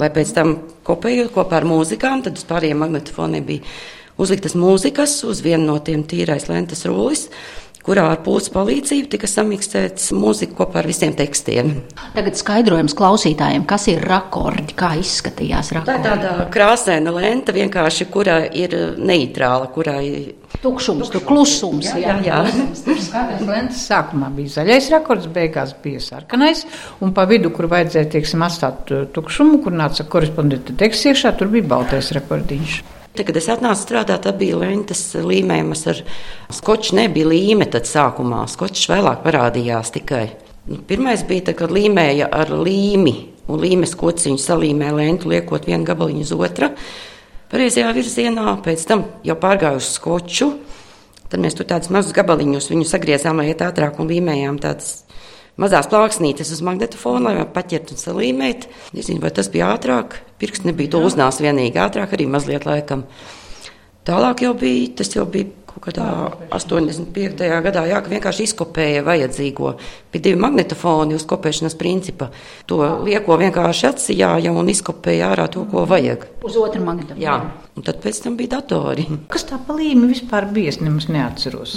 Lai 0.00 0.10
pēc 0.14 0.32
tam 0.36 0.56
kopējot 0.86 1.34
kopā 1.34 1.60
ar 1.60 1.68
mūzikām, 1.68 2.24
tad 2.24 2.40
uz 2.40 2.48
pārējiem 2.48 2.80
magnetofoniem 2.82 3.46
bija 3.46 3.76
uzliktas 4.20 4.54
mūzikas 4.58 5.18
uz 5.28 5.42
vienu 5.44 5.68
no 5.72 5.78
tiem 5.84 6.04
tīrais 6.08 6.48
lentes 6.50 6.84
rullis 6.88 7.28
kurā 7.84 8.06
ar 8.14 8.20
pulsu 8.24 8.52
palīdzību 8.54 9.10
tika 9.12 9.28
samiksēts 9.28 10.08
mūzika 10.16 10.56
kopā 10.62 10.80
ar 10.80 10.86
visiem 10.88 11.12
tekstiem. 11.18 11.74
Tagad 12.14 12.38
skaidrojums 12.40 12.94
klausītājiem, 12.96 13.66
kas 13.68 13.88
ir 13.92 14.00
rakordi, 14.08 14.72
kā 14.78 14.94
izskatījās 15.00 15.68
Tā 15.72 15.76
ir 15.76 15.80
rakordi. 15.82 16.06
tāda 16.08 16.46
krāsaina 16.54 17.12
lenta, 17.12 17.52
vienkārši, 17.52 18.06
kurā 18.14 18.38
ir 18.56 18.72
neitrāla, 18.96 19.68
kurā 19.74 19.98
ir 20.06 20.32
Tukšums, 20.62 21.10
tur 21.10 21.20
klusums. 21.26 21.88
jā, 21.98 22.14
jā. 22.24 22.38
Katrs 22.86 23.10
lentes 23.44 23.80
sākumā 23.90 24.30
bija 24.36 24.52
zaļais 24.54 24.86
rakords, 24.94 25.26
beigās 25.34 25.74
bija 25.82 26.00
sarkanais, 26.00 26.62
un 27.04 27.12
pa 27.12 27.26
vidu, 27.28 27.50
kur 27.52 27.66
vajadzēja 27.68 28.08
teiksim, 28.14 28.40
atstāt 28.46 28.92
uh, 28.94 29.02
tukšumu, 29.12 29.58
kur 29.66 29.74
nāca 29.76 30.06
korespondenta 30.08 30.72
teksts 30.78 31.10
iekšā, 31.10 31.34
tur 31.36 31.50
bija 31.52 31.66
baltais 31.74 32.12
rekordiņš. 32.16 32.78
Tad, 33.14 33.28
kad 33.28 33.36
es 33.38 33.46
atnācu 33.46 33.78
strādāt, 33.78 34.24
tad 34.24 34.40
bija 34.40 34.56
lentes 34.58 35.12
līmējumas 35.14 35.84
ar 35.92 36.00
skoču. 36.50 36.96
Nebija 36.98 37.28
līme 37.30 37.68
tad 37.70 37.86
sākumā, 37.86 38.40
skočs 38.50 38.88
vēlāk 38.90 39.20
parādījās 39.22 39.92
tikai. 39.94 40.24
Nu, 40.66 40.80
pirmais 40.88 41.22
bija, 41.28 41.44
tad, 41.50 41.60
kad 41.60 41.70
līmēja 41.70 42.26
ar 42.34 42.50
līmi 42.50 43.14
un 43.46 43.62
līmes 43.62 43.94
kociņu 44.00 44.40
salīmē 44.42 44.90
lentu, 44.96 45.30
liekot 45.30 45.68
vienu 45.70 45.86
gabaliņu 45.86 46.26
uz 46.26 46.34
otra. 46.34 46.72
Pareizajā 47.54 47.92
virzienā, 47.94 48.56
pēc 48.64 48.82
tam 48.90 49.06
jau 49.22 49.38
pārgāju 49.38 49.78
uz 49.78 49.92
skoču. 49.94 50.50
Tad 51.30 51.38
mēs 51.44 51.54
tur 51.54 51.70
tādus 51.70 51.94
mazus 51.94 52.16
gabaliņus 52.16 52.72
sagriezām, 52.90 53.38
lai 53.38 53.52
iet 53.52 53.62
ātrāk 53.62 54.02
un 54.02 54.10
līmējām 54.10 54.58
tādas 54.58 55.03
mazās 55.60 55.88
plāksnītes 55.90 56.52
uz 56.54 56.62
magnetofona, 56.66 57.34
lai 57.34 57.46
paķertu 57.54 57.96
un 57.96 58.02
salīmētu. 58.02 58.70
Nezinu, 58.96 59.22
vai 59.24 59.32
tas 59.34 59.50
bija 59.52 59.72
ātrāk. 59.74 60.18
Pirksts 60.40 60.66
nebija 60.68 60.94
to 60.94 61.02
uznās 61.06 61.40
vienīgi 61.44 61.80
ātrāk, 61.80 62.14
arī 62.16 62.28
mazliet 62.30 62.66
laikam. 62.68 63.06
Tālāk 64.04 64.44
jau 64.44 64.52
bija, 64.60 64.90
tas 65.00 65.14
jau 65.14 65.24
bija 65.30 65.63
kaut 65.74 65.88
kādā 65.88 66.06
85. 66.54 67.42
gadā, 67.66 67.82
jā, 67.90 67.98
ka 67.98 68.12
vienkārši 68.12 68.46
izkopēja 68.46 69.02
vajadzīgo. 69.06 69.72
Bija 70.14 70.28
divi 70.28 70.38
magnetofoni 70.38 71.16
uz 71.18 71.24
kopēšanas 71.26 71.74
principa. 71.80 72.30
To 72.70 72.78
lieko 73.02 73.34
vienkārši 73.40 73.88
atsijāja 73.90 74.52
un 74.54 74.70
izkopēja 74.70 75.32
ārā 75.32 75.48
to, 75.50 75.64
ko 75.70 75.82
vajag. 75.90 76.28
Uz 76.46 76.58
otru 76.60 76.84
magnetofonu. 76.86 77.24
Jā, 77.24 77.38
un 77.74 77.86
tad 77.86 77.98
pēc 78.04 78.20
tam 78.22 78.38
bija 78.38 78.54
datori. 78.58 79.08
Kas 79.32 79.48
tā 79.48 79.58
pa 79.58 79.74
līmi 79.74 80.12
vispār 80.12 80.46
bija, 80.54 80.74
es 80.74 80.78
nemaz 80.82 81.08
neatceros. 81.10 81.74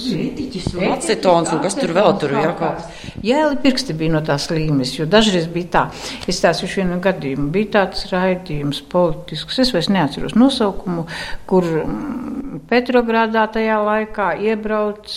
Acetons 0.92 1.56
un 1.56 1.64
kas 1.66 1.80
tur 1.80 1.96
vēl 1.98 2.14
tur 2.22 2.38
jā, 2.38 2.54
kaut 2.60 2.86
Jēli 3.26 3.58
pirksti 3.64 3.96
bija 3.98 4.14
no 4.14 4.22
tās 4.26 4.50
līmes, 4.54 4.94
jo 5.00 5.08
dažreiz 5.10 5.48
bija 5.50 5.72
tā. 5.74 5.84
Es 6.30 6.42
tās 6.44 6.62
uz 6.66 6.76
vienu 6.78 7.00
gadījumu 7.02 7.50
bija 7.54 7.74
tāds 7.80 8.06
raidījums 8.12 8.84
politisks, 8.92 9.58
es 9.64 9.74
vairs 9.74 9.90
neatceros 9.94 10.38
nosaukumu, 10.38 11.08
kur 11.50 11.66
mm, 11.66 12.62
Petrogrādā 12.70 13.46
tajā 13.54 13.78
laikā 13.88 14.34
iebrauc 14.44 15.16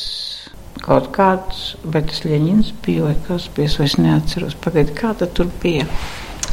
kaut 0.81 1.11
kāds, 1.15 1.75
bet 1.85 2.09
tas 2.11 2.25
Ļeņins 2.25 2.73
bija 2.85 3.11
vai 3.11 3.15
kas 3.27 3.49
bija, 3.57 3.71
es 3.85 3.97
neatceros. 4.01 4.57
Pagaid, 4.65 4.95
kā 4.97 5.13
tad 5.19 5.35
tur 5.37 5.51
bija? 5.63 5.87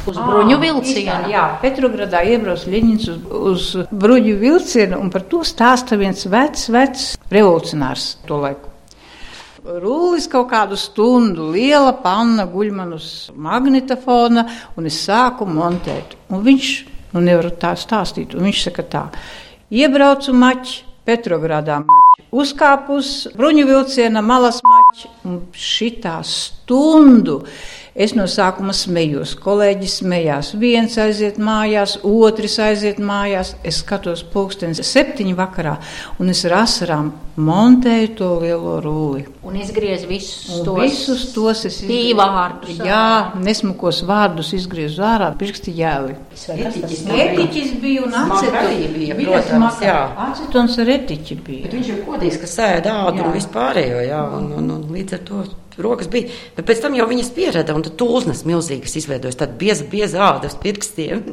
Uz 0.07 0.15
bruņu 0.15 0.55
vilcienu. 0.61 1.27
Jā, 1.31 1.43
Petrogradā 1.61 2.21
iebrauc 2.27 2.63
Ļeņins 2.67 3.09
uz, 3.11 3.19
uz 3.51 3.89
bruņu 3.91 4.37
vilcienu, 4.39 4.99
un 5.03 5.11
par 5.11 5.27
to 5.31 5.43
stāsta 5.47 5.99
viens 5.99 6.23
vecs, 6.31 6.69
vecs 6.71 7.07
revolucionārs 7.31 8.13
to 8.27 8.39
laiku. 8.43 8.73
Rūlis 9.67 10.29
kaut 10.31 10.47
kādu 10.53 10.77
stundu, 10.79 11.49
liela 11.51 11.91
panna 11.99 12.45
guļ 12.47 12.69
man 12.71 12.93
uz 12.95 13.27
magnetofona, 13.35 14.45
un 14.79 14.87
es 14.87 15.01
sāku 15.03 15.47
montēt. 15.49 16.15
Un 16.31 16.45
viņš, 16.45 16.69
nu 17.15 17.23
nevaru 17.25 17.51
tā 17.59 17.73
stāstīt, 17.75 18.37
un 18.37 18.47
viņš 18.47 18.63
saka 18.69 18.87
tā, 18.87 19.05
iebraucu 19.75 20.35
maķi, 20.39 20.83
Petrogradā 21.07 21.81
maķi, 21.83 22.06
uzkāpus 22.31 23.27
bruņu 23.37 23.65
vilciena 23.69 24.21
malas 24.25 24.59
maķi, 24.65 24.86
šitā 25.57 26.21
stundu 26.23 27.41
es 27.97 28.13
no 28.13 28.27
sākuma 28.29 28.75
smējos. 28.77 29.33
Kolēģis 29.41 29.99
smējās, 30.03 30.51
viens 30.61 30.97
aiziet 31.01 31.39
mājās, 31.41 31.97
otrs 32.05 32.59
aiziet 32.61 32.99
mājās. 33.01 33.55
Es 33.65 33.81
skatos 33.81 34.23
pulkstenis 34.33 34.83
septiņi 34.85 35.33
vakarā, 35.37 35.77
un 36.21 36.29
es 36.33 36.43
ar 36.45 36.59
asarām 36.63 37.09
montēju 37.37 38.13
to 38.17 38.27
lielo 38.41 38.77
rūli. 38.81 39.25
Un 39.45 39.57
izgriez 39.61 40.03
visus 40.09 40.49
Un 40.57 40.63
tos. 40.65 40.79
visus 40.81 41.25
tos 41.35 41.63
es 41.69 41.77
izgriezu. 41.83 42.17
vārdus 42.17 42.79
Jā, 42.81 43.33
nesmukos 43.39 44.01
vārdus 44.07 44.49
izgriezu 44.57 45.03
ārā, 45.05 45.29
pirksti 45.37 45.73
jēli. 45.77 46.15
Etiķis 46.33 47.03
Etiķis 47.13 47.75
bija 47.81 48.07
un 48.07 48.17
arī 48.17 48.89
bija, 48.93 49.17
Bija 49.17 49.37
protams, 49.37 49.79
jā. 49.85 49.99
Acetons 50.27 50.77
ar 50.81 50.91
etiķi 50.97 51.37
bija. 51.45 51.63
Bet 51.67 51.77
viņš 51.77 51.91
ir 51.93 52.01
kodīgs, 52.09 52.39
ka 52.41 52.49
sēž 52.51 52.89
ādu 52.93 53.23
un 53.25 53.37
vispārējo, 53.37 54.01
jā, 54.09 54.23
un, 54.37 54.51
un, 54.57 54.71
un 54.79 54.86
līdz 54.93 55.17
ar 55.17 55.23
to 55.27 55.43
rokas 55.83 56.09
bija. 56.11 56.33
Bet 56.57 56.67
pēc 56.67 56.83
tam 56.83 56.97
jau 56.97 57.07
viņas 57.09 57.31
pierada, 57.35 57.75
un 57.77 57.85
tad 57.85 57.97
tūznes 57.99 58.45
milzīgas 58.47 58.97
izveidojas, 58.99 59.39
tāda 59.39 59.57
bieza, 59.59 59.87
bieza 59.91 60.23
āda 60.31 60.51
uz 60.51 60.57
pirkstiem. 60.61 61.23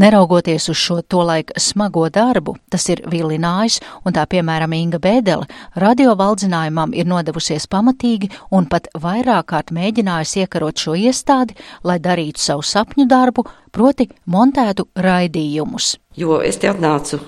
Neraugoties 0.00 0.68
uz 0.68 0.76
šo 0.78 1.00
tolaik 1.02 1.50
smago 1.58 2.04
darbu, 2.14 2.54
tas 2.70 2.84
ir 2.92 3.00
vilinājis, 3.10 3.80
un 4.06 4.14
tā 4.14 4.22
piemēram 4.30 4.70
Inga 4.76 5.00
Bēdele 5.02 5.48
radio 5.82 6.14
valdzinājumam 6.14 6.94
ir 6.94 7.08
nodevusies 7.10 7.66
pamatīgi 7.66 8.30
un 8.54 8.68
pat 8.70 8.86
vairāk 8.94 9.48
kārt 9.50 9.74
mēģinājusi 9.74 10.44
iekarot 10.44 10.78
šo 10.78 10.94
iestādi, 10.94 11.58
lai 11.82 11.98
darītu 11.98 12.38
savu 12.38 12.62
sapņu 12.62 13.08
darbu, 13.10 13.44
proti 13.74 14.06
montētu 14.30 14.86
raidījumus. 14.94 15.96
Jo 16.14 16.38
es 16.38 16.62
te 16.62 16.70
atnācu, 16.70 17.18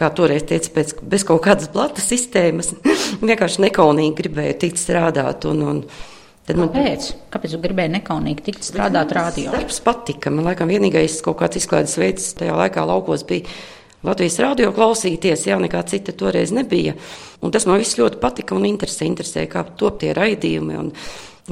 kā 0.00 0.08
toreiz 0.16 0.46
teicu, 0.48 0.72
pēc, 0.76 0.94
bez 1.12 1.24
kaut 1.28 1.42
kādas 1.44 1.70
blata 1.72 2.02
sistēmas. 2.04 2.72
Vienkārši 3.22 3.66
nekaunīgi 3.66 4.16
gribēju 4.22 4.56
tikt 4.64 4.80
strādāt. 4.80 5.46
Un, 5.50 5.60
un 5.62 5.82
man 6.50 6.70
Kāpēc? 6.70 7.10
Kāpēc 7.30 7.54
tu 7.54 7.60
gribēji 7.62 7.94
nekaunīgi 7.98 8.46
tikt 8.48 8.66
strādāt 8.66 9.12
radio? 9.16 9.52
Darbs 9.54 9.82
patika. 9.84 10.32
Man 10.34 10.48
laikam 10.48 10.72
vienīgais 10.72 11.20
kaut 11.26 11.38
kāds 11.42 11.60
izklaides 11.60 11.98
veids 12.00 12.32
tajā 12.38 12.56
laikā 12.58 12.86
laukos 12.88 13.26
bija. 13.28 13.48
Latvijas 14.00 14.38
radio 14.40 14.70
klausīties, 14.72 15.42
jā, 15.44 15.58
nekā 15.60 15.82
cita 15.90 16.14
toreiz 16.16 16.54
nebija. 16.56 16.94
Un 17.44 17.52
tas 17.52 17.66
man 17.68 17.76
viss 17.82 17.98
ļoti 18.00 18.16
patika 18.22 18.56
un 18.56 18.64
interesē, 18.64 19.04
interesē 19.04 19.44
kā 19.50 19.66
top 19.76 20.00
tie 20.00 20.14
raidījumi. 20.16 20.78
Un 20.80 20.94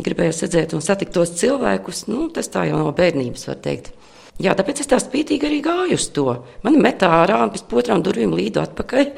gribēju 0.00 0.32
redzēt 0.46 0.72
un 0.76 0.84
satikt 0.84 1.12
tos 1.16 1.34
cilvēkus. 1.36 2.06
Nu, 2.08 2.30
tas 2.32 2.48
tā 2.52 2.64
jau 2.70 2.80
no 2.80 2.94
bērnības 2.96 3.50
var 3.50 3.60
teikt. 3.68 3.92
Jā, 4.38 4.52
tāpēc 4.54 4.84
es 4.84 4.90
tā 4.90 5.00
spītīgi 5.02 5.48
arī 5.48 5.56
gāju 5.64 5.96
uz 5.98 6.04
to. 6.14 6.28
Man 6.62 6.76
metā 6.82 7.08
ārā 7.24 7.40
un 7.42 7.50
pēc 7.50 7.72
otrām 7.80 8.04
durvīm 8.06 8.36
līdu 8.38 8.62
atpakaļ. 8.62 9.08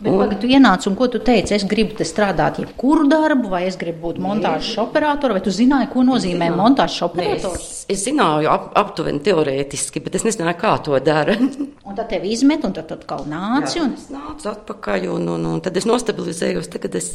Bet, 0.00 0.14
pagad, 0.16 0.38
tu 0.40 0.48
ienāci 0.48 0.88
un 0.88 0.94
ko 0.96 1.10
tu 1.12 1.18
teici? 1.20 1.52
Es 1.52 1.64
gribu 1.68 1.92
te 1.96 2.06
strādāt 2.08 2.56
jebkuru 2.62 3.04
darbu, 3.08 3.50
vai 3.52 3.66
es 3.68 3.76
gribu 3.80 4.06
būt 4.06 4.20
montāžas 4.24 4.78
operatoru, 4.80 5.36
vai 5.36 5.42
tu 5.44 5.52
zināji, 5.52 5.90
ko 5.92 6.04
nozīmē 6.08 6.48
montāžas 6.56 7.04
operators? 7.04 7.66
Es, 7.66 7.82
es 7.92 8.04
zināju 8.08 8.48
ap, 8.52 8.70
aptuveni 8.80 9.20
teorētiski, 9.24 10.00
bet 10.04 10.16
es 10.16 10.24
nezināju, 10.24 10.56
kā 10.60 10.72
to 10.84 11.00
dara. 11.04 11.36
Un 11.90 11.98
tad 11.98 12.08
tev 12.12 12.24
izmet, 12.28 12.64
un 12.64 12.72
tad 12.76 12.86
tu 12.88 12.96
atkal 12.96 13.24
nāci. 13.28 13.80
Un... 13.82 13.96
Es 13.98 14.08
nācu 14.14 14.46
atpakaļ, 14.52 15.08
un, 15.10 15.24
un, 15.34 15.48
un 15.56 15.64
tad 15.64 15.76
es 15.76 15.88
nostabilizējos. 15.88 16.68
Tagad 16.70 17.00
es 17.00 17.08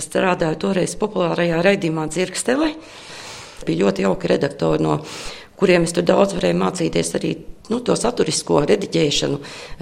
strādāju 0.00 0.62
toreiz 0.62 0.94
populārajā 0.98 1.58
raidījumā 1.66 2.06
Dzirkstele. 2.08 2.72
Bija 3.66 3.84
ļoti 3.84 4.06
jauki 4.06 4.30
redaktori, 4.30 4.80
no 4.80 5.02
kuriem 5.58 5.86
es 5.88 5.94
tur 5.96 6.06
daudz 6.06 6.36
varēju 6.38 6.60
mācīties 6.62 7.14
arī 7.18 7.36
nu, 7.68 7.80
to 7.84 7.96
saturisko 7.98 8.62
rediģēšanu. 8.68 9.38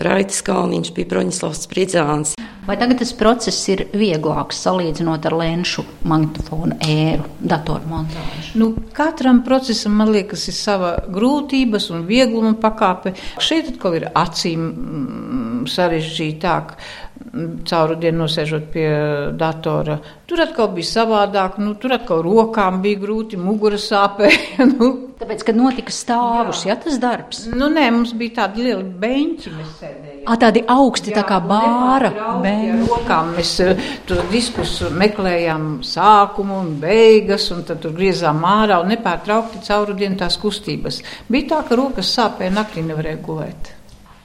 Raitas 0.06 0.42
Kalniņš 0.46 0.92
bija 0.96 1.10
Broņislavs 1.12 1.66
Spridzāns. 1.66 2.34
Vai 2.66 2.74
tagad 2.80 2.98
tas 2.98 3.12
process 3.14 3.68
ir 3.70 3.84
vieglāks 3.94 4.58
salīdzinot 4.64 5.28
ar 5.28 5.36
lēnšu 5.38 5.84
magnetofonu 6.10 6.80
ēru, 6.82 7.28
datoru 7.38 7.86
montāžu? 7.86 8.56
Nu, 8.58 8.72
katram 8.96 9.44
procesam, 9.46 9.94
man 10.00 10.10
liekas, 10.10 10.48
ir 10.50 10.56
sava 10.58 10.96
grūtības 11.06 11.92
un 11.94 12.02
viegluma 12.08 12.56
pakāpe. 12.58 13.14
Šeit 13.38 13.70
atkal 13.70 14.00
ir 14.00 14.08
acīm 14.10 14.66
mm, 14.66 15.66
sarežģītāk. 15.70 16.74
Cauru 17.70 17.94
dienu 18.00 18.24
nosēžot 18.24 18.66
pie 18.72 18.88
datora. 19.38 20.00
Tur 20.26 20.42
atkal 20.42 20.72
bija 20.74 20.90
savādāk, 20.90 21.60
nu, 21.62 21.76
tur 21.78 21.94
atkal 21.96 22.24
rokām 22.26 22.82
bija 22.82 22.98
grūti, 23.06 23.38
mugura 23.38 23.78
sāpēja. 23.78 24.66
nu, 24.74 24.90
Tāpēc, 25.16 25.46
kad 25.48 25.56
notika 25.56 25.92
stāvus, 25.96 26.66
ja 26.68 26.74
tas 26.76 26.98
darbs. 27.00 27.46
nu, 27.48 27.70
nē, 27.72 27.86
mums 27.94 28.10
bija 28.20 28.42
tādi 28.42 28.66
lieli 28.66 28.84
beņķi, 29.00 29.52
mēs 29.56 29.70
sēdējām. 29.80 30.24
A, 30.28 30.34
tādi 30.42 30.60
augsti, 30.68 31.14
tā 31.16 31.22
kā 31.24 31.38
bāra. 31.40 32.10
Bēni. 32.44 32.82
rokām 32.84 33.30
mēs 33.38 33.54
eh, 33.64 33.86
tur 34.04 34.20
diskus 34.28 34.74
meklējām 34.92 35.78
sākumu 35.88 36.58
un 36.60 36.74
beigas, 36.82 37.46
un 37.54 37.64
tad 37.64 37.80
tur 37.80 37.94
griezām 37.96 38.44
ārā 38.44 38.82
un 38.82 38.92
nepārtraukti 38.92 39.62
cauru 39.64 39.96
dienu 39.96 40.20
tās 40.20 40.36
kustības. 40.42 41.00
Bija 41.32 41.54
tā, 41.54 41.62
ka 41.64 41.80
rokas 41.80 42.12
sāpēja, 42.12 42.52
naktī 42.58 42.84
nevarēja 42.84 43.22
gulēt. 43.24 43.72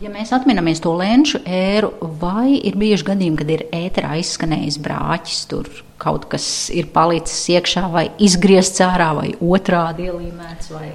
Ja 0.01 0.11
mēs 0.11 0.33
atminamies 0.35 0.83
to 0.83 0.91
lēnšu 0.97 1.43
ēru, 1.45 1.93
vai 2.19 2.57
ir 2.57 2.75
bijuši 2.81 3.07
gadījumi, 3.13 3.39
kad 3.39 3.55
ir 3.55 3.63
ēterā 3.79 4.17
izskanējis 4.19 4.81
brāķis, 4.83 5.45
tur 5.47 5.71
kaut 6.01 6.25
kas 6.31 6.45
ir 6.73 6.89
palicis 6.93 7.45
iekšā 7.53 7.85
vai 7.93 8.07
izgriezts 8.21 8.81
ārā 8.85 9.11
vai 9.17 9.29
otrādi 9.37 10.09
ielīmēts? 10.09 10.73
Vai... 10.73 10.89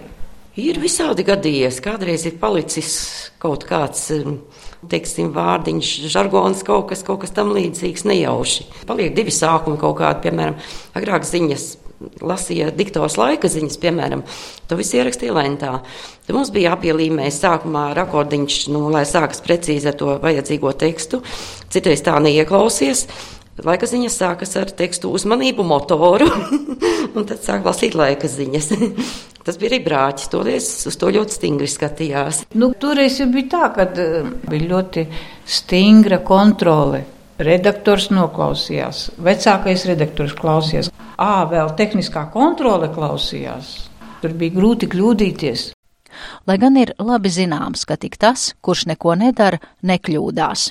Ir 0.56 0.80
visādi 0.80 1.26
gadījies. 1.26 1.82
Kādreiz 1.84 2.26
ir 2.28 2.38
palicis 2.40 2.92
kaut 3.42 3.66
kāds, 3.68 4.08
um, 4.16 4.38
teiksim, 4.90 5.30
vārdiņš, 5.36 5.94
žargons, 6.12 6.62
kaut 6.66 6.88
kas, 6.90 7.04
kaut 7.06 7.22
kas 7.24 7.34
tam 7.36 7.52
līdzīgs, 7.56 8.06
nejauši. 8.08 8.70
Paliek 8.88 9.14
divi 9.16 9.34
sākumi 9.34 9.78
kaut 9.80 9.98
kādi, 10.00 10.24
piemēram, 10.26 10.56
agrāk 10.98 11.28
ziņas. 11.28 11.74
Lasīja 12.20 12.68
diktors 12.76 13.14
laika 13.16 13.48
ziņas, 13.48 13.78
piemēram, 13.80 14.20
to 14.68 14.76
visu 14.76 14.98
ierakstīja 14.98 15.32
lentā. 15.32 15.78
Tad 16.26 16.36
mums 16.36 16.50
bija 16.52 16.74
jāpielīmē 16.74 17.30
sākumā 17.32 17.86
rakordiņš, 17.96 18.58
nu, 18.74 18.82
lai 18.92 19.06
sākas 19.08 19.40
precīzi 19.44 19.88
ar 19.88 19.96
to 19.96 20.18
vajadzīgo 20.20 20.74
tekstu. 20.76 21.22
Citreiz 21.72 22.04
tā 22.04 22.18
neieklausies. 22.20 23.06
Laika 23.64 23.88
ziņas 23.88 24.18
sākas 24.20 24.52
ar 24.60 24.68
tekstu 24.76 25.08
uzmanību 25.16 25.64
motoru, 25.64 26.26
un 27.16 27.24
tad 27.24 27.40
sāk 27.40 27.64
lasīt 27.64 27.96
laika 27.96 28.28
ziņas. 28.28 28.68
Tas 29.46 29.56
bija 29.60 29.70
arī 29.70 29.78
brāķis, 29.84 30.28
toreiz 30.32 30.66
uz 30.90 30.96
to 30.98 31.08
ļoti 31.14 31.36
stingri 31.38 31.68
skatījās. 31.70 32.42
Nu, 32.58 32.72
toreiz 32.82 33.20
jau 33.20 33.28
bija 33.30 33.48
tā, 33.52 33.68
ka 33.76 33.86
eh, 33.86 34.26
bija 34.50 34.70
ļoti 34.74 35.06
stingra 35.46 36.18
kontrole. 36.26 37.04
Redaktors 37.36 38.08
noklausījās, 38.16 39.10
vecākais 39.20 39.84
redaktors 39.88 40.32
klausījās. 40.36 40.88
Ā, 41.20 41.44
vēl 41.50 41.72
tehniskā 41.78 42.26
kontrole 42.32 42.88
klausījās. 42.92 43.74
Tur 44.22 44.34
bija 44.40 44.56
grūti 44.56 44.88
kļūdīties. 44.92 45.68
Lai 46.48 46.56
gan 46.58 46.76
ir 46.80 46.94
labi 46.98 47.30
zināms, 47.32 47.84
ka 47.88 47.98
tik 48.00 48.16
tas, 48.20 48.50
kurš 48.64 48.86
neko 48.92 49.14
nedara, 49.20 49.60
nekļūdās. 49.84 50.70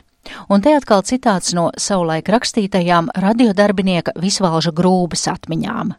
Un 0.50 0.64
te 0.66 0.74
atkal 0.78 1.04
citāts 1.06 1.54
no 1.58 1.70
savulaik 1.78 2.30
rakstītajām 2.34 3.12
radiodarbinieka 3.26 4.18
Visvalža 4.22 4.74
grūbas 4.76 5.28
atmiņām. 5.32 5.96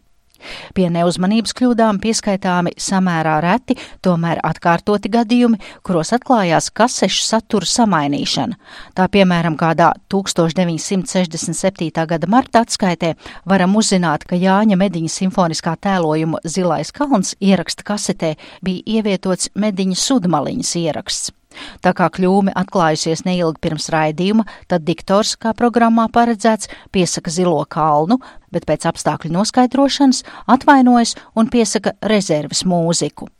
Pie 0.76 0.87
neuzmanības 0.92 1.54
kļūdām 1.56 1.99
pieskaitāmi 2.02 2.75
samērā 2.80 3.37
reti, 3.45 3.76
tomēr 4.04 4.40
atkārtoti 4.47 5.11
gadījumi, 5.12 5.61
kuros 5.87 6.12
atklājās 6.16 6.71
kasešu 6.76 7.25
satura 7.26 7.68
samainīšana. 7.71 8.59
Tā 8.97 9.09
piemēram, 9.12 9.56
kādā 9.61 9.92
1967. 10.12 12.06
gada 12.12 12.30
marta 12.30 12.64
atskaitē 12.66 13.14
varam 13.49 13.76
uzzināt, 13.80 14.26
ka 14.28 14.38
Jāņa 14.38 14.78
Mediņa 14.80 15.14
simfoniskā 15.16 15.76
tēlojuma 15.88 16.42
Zilais 16.45 16.92
kalns 16.95 17.35
ieraksta 17.40 17.87
kasetē 17.87 18.37
bija 18.62 18.99
ievietots 18.99 19.50
Mediņa 19.56 19.99
sudmaliņas 20.06 20.76
ieraksts. 20.85 21.36
Tā 21.84 21.92
kā 21.96 22.08
kļūme 22.12 22.54
atklājusies 22.56 23.25
neilgi 23.26 23.62
pirms 23.66 23.88
raidījuma, 23.92 24.46
tad 24.70 24.86
diktors, 24.88 25.36
kā 25.40 25.54
programmā 25.56 26.08
paredzēts, 26.12 26.70
piesaka 26.94 27.32
zilo 27.32 27.58
kalnu, 27.68 28.18
bet 28.54 28.68
pēc 28.68 28.88
apstākļu 28.90 29.32
noskaidrošanas 29.36 30.25
atvainojas 30.56 31.16
un 31.34 31.50
piesaka 31.52 31.96
rezerves 32.02 32.64
mūziku. 32.68 33.30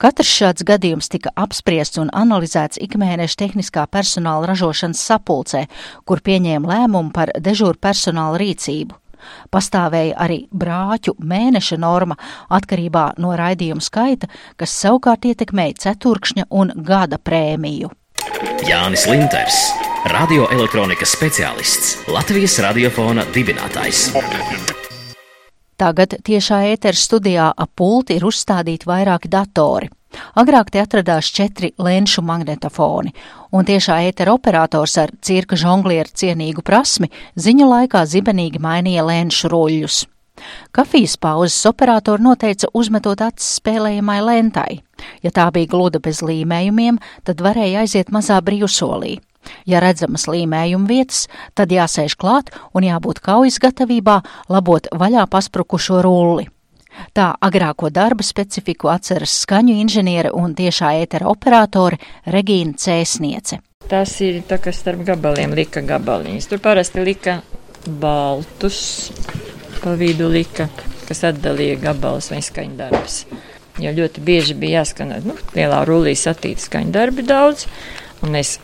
Katrs 0.00 0.28
šāds 0.28 0.66
gadījums 0.66 1.08
tika 1.12 1.32
apspriests 1.40 2.00
un 2.02 2.10
analizēts 2.12 2.80
ikmēneša 2.84 3.40
tehniskā 3.44 3.86
personāla 3.88 4.50
ražošanas 4.52 5.04
sapulcē, 5.08 5.64
kur 6.04 6.20
pieņēma 6.24 6.74
lēmumu 6.74 7.14
par 7.16 7.32
dežūru 7.40 7.80
personāla 7.80 8.42
rīcību. 8.42 9.03
Pastāvēja 9.52 10.18
arī 10.24 10.44
brāķu 10.52 11.16
mēneša 11.18 11.78
norma 11.82 12.16
atkarībā 12.48 13.12
no 13.22 13.34
raidījuma 13.38 13.84
skaita, 13.84 14.30
kas 14.56 14.76
savukārt 14.84 15.26
ietekmēja 15.30 15.80
ceturkšņa 15.86 16.48
un 16.50 16.72
gada 16.76 17.18
prēmiju. 17.18 17.92
Jānis 18.64 19.04
Linters, 19.10 19.58
radioelektronikas 20.12 21.16
speciālists, 21.16 21.96
Latvijas 22.08 22.56
radiofona 22.64 23.26
dibinātājs. 23.34 24.08
Tagad 25.80 26.14
tiešā 26.24 26.60
ēteras 26.70 27.02
studijā 27.08 27.50
ap 27.50 27.70
pulti 27.76 28.14
ir 28.16 28.24
uzstādīti 28.28 28.86
vairāki 28.86 29.28
datori. 29.28 29.90
Agrāk 30.38 30.70
te 30.74 30.82
atradās 30.82 31.28
četri 31.34 31.72
lenšu 31.78 32.22
magnetofoni, 32.26 33.14
un 33.52 33.66
tiešā 33.68 34.00
ētera 34.08 34.34
operators 34.34 34.96
ar 35.02 35.12
cirka 35.22 35.58
žonglieru 35.58 36.10
cienīgu 36.14 36.64
prasmi 36.66 37.10
ziņu 37.36 37.68
laikā 37.70 38.04
zibenīgi 38.06 38.62
mainīja 38.62 39.06
lenšu 39.06 39.52
ruļļus. 39.52 40.04
Kafijas 40.74 41.16
pauzes 41.16 41.66
operatori 41.66 42.22
noteica 42.22 42.68
uzmetot 42.74 43.20
acis 43.22 43.60
spēlējamai 43.60 44.18
lentai. 44.24 44.80
Ja 45.22 45.30
tā 45.34 45.46
bija 45.54 45.70
gluda 45.70 46.00
bez 46.02 46.22
līmējumiem, 46.26 46.98
tad 47.24 47.42
varēja 47.44 47.84
aiziet 47.84 48.10
mazā 48.14 48.40
brīvsolī. 48.42 49.20
Ja 49.68 49.80
redzamas 49.84 50.26
līmējuma 50.30 50.88
vietas, 50.88 51.26
tad 51.54 51.72
jāsēž 51.72 52.16
klāt 52.20 52.50
un 52.74 52.86
jābūt 52.88 53.20
kaujas 53.24 53.60
gatavībā 53.62 54.20
labot 54.48 54.88
vaļā 54.92 55.28
pasprukušo 55.30 56.02
rulli. 56.04 56.48
Tā 57.14 57.30
agrāko 57.46 57.90
darba 57.94 58.24
specifiku 58.26 58.90
atceras 58.92 59.34
skaņu 59.44 59.76
inženiere 59.82 60.32
un 60.34 60.54
tiešā 60.58 60.94
ētera 61.02 61.28
operatore 61.30 62.00
Regīna 62.26 62.74
Cēsniece. 62.78 63.60
Tas 63.88 64.14
ir 64.24 64.40
tā, 64.48 64.58
kas 64.62 64.80
starp 64.80 65.04
gabaliem 65.04 65.52
lika 65.56 65.82
gabaliņus. 65.84 66.48
Tur 66.48 66.62
parasti 66.64 67.04
lika 67.04 67.40
baltus, 68.00 69.10
pa 69.82 69.92
vidu 70.00 70.30
lika, 70.32 70.70
kas 71.08 71.24
atdalīja 71.28 71.80
gabalus 71.82 72.30
vai 72.32 72.40
skaņdarbus. 72.44 73.18
Jo 73.82 73.90
ļoti 73.94 74.22
bieži 74.24 74.54
bija 74.56 74.80
jāskan, 74.80 75.16
nu, 75.26 75.34
lielā 75.56 75.82
rullī 75.88 76.14
satīta 76.16 76.62
skaņdarbi 76.62 77.26
daudz, 77.26 77.66
un 78.22 78.32
mēs 78.36 78.56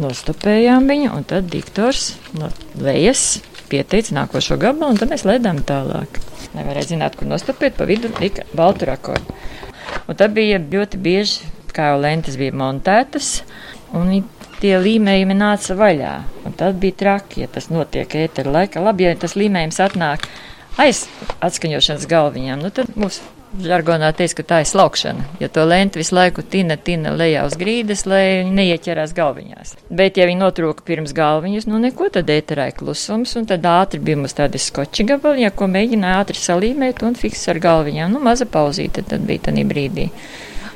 nostopējām 0.00 0.88
viņu, 0.90 1.12
un 1.14 1.26
tad 1.28 1.50
diktors 1.52 2.14
no 2.36 2.50
lejas 2.80 3.42
pieteica 3.70 4.16
nākošo 4.16 4.58
gabalu, 4.60 4.94
un 4.94 5.00
tad 5.00 5.12
mēs 5.12 5.26
lēdām 5.28 5.62
tālāk. 5.68 6.25
Nevarēja 6.56 6.94
zināt, 6.94 7.18
kur 7.18 7.28
nostopēt, 7.30 7.76
pa 7.78 7.86
vidu 7.88 8.10
lika 8.20 8.46
baltu 8.56 8.88
rakordu. 8.88 9.36
Un 10.06 10.18
tad 10.18 10.34
bija 10.36 10.58
ļoti 10.62 11.00
bieži, 11.02 11.50
kā 11.76 11.92
jau 11.92 12.00
lentes 12.00 12.38
bija 12.40 12.54
montētas, 12.56 13.40
un 13.96 14.10
tie 14.62 14.74
līmējumi 14.80 15.36
nāca 15.36 15.76
vaļā. 15.78 16.12
Un 16.48 16.56
tad 16.56 16.80
bija 16.82 16.96
traki, 17.04 17.44
ja 17.44 17.50
tas 17.52 17.68
notiek 17.72 18.18
ētera 18.24 18.54
laikā. 18.60 18.82
Labi, 18.84 19.08
ja 19.08 19.16
tas 19.20 19.36
līmējums 19.38 19.80
atnāk 19.84 20.28
aiz 20.80 21.06
atskaņošanas 21.44 22.08
galviņām, 22.10 22.64
nu 22.64 22.72
tad 22.74 22.92
mums 22.96 23.20
žargonā 23.62 24.10
teica, 24.16 24.38
ka 24.40 24.44
tā 24.50 24.60
ir 24.62 24.68
slaukšana, 24.70 25.26
jo 25.40 25.48
to 25.52 25.64
lenti 25.68 26.00
visu 26.00 26.16
laiku 26.16 26.44
tina, 26.46 26.76
tina 26.76 27.12
lejā 27.16 27.44
uz 27.48 27.56
grīdas, 27.58 28.04
lai 28.08 28.44
neieķerās 28.48 29.14
galviņās. 29.16 29.76
Bet, 29.90 30.20
ja 30.20 30.26
viņi 30.28 30.40
notrūka 30.42 30.86
pirms 30.86 31.14
galviņas, 31.16 31.68
nu 31.70 31.80
neko, 31.82 32.10
tad 32.14 32.30
ēterā 32.32 32.70
ir 32.70 32.76
klusums, 32.78 33.36
un 33.38 33.48
tad 33.48 33.66
ātri 33.68 34.02
bija 34.02 34.20
mums 34.20 34.36
tādi 34.36 34.60
skoči 34.62 35.06
gabaliņi, 35.08 35.52
ko 35.56 35.70
mēģināja 35.70 36.24
ātri 36.24 36.42
salīmēt 36.42 37.04
un 37.06 37.16
fiks 37.18 37.46
ar 37.52 37.62
galviņām. 37.62 38.12
Nu, 38.12 38.22
maza 38.24 38.48
pauzīte 38.50 39.06
tad 39.06 39.24
bija 39.28 39.48
tanī 39.48 39.66
brīdī. 39.68 40.10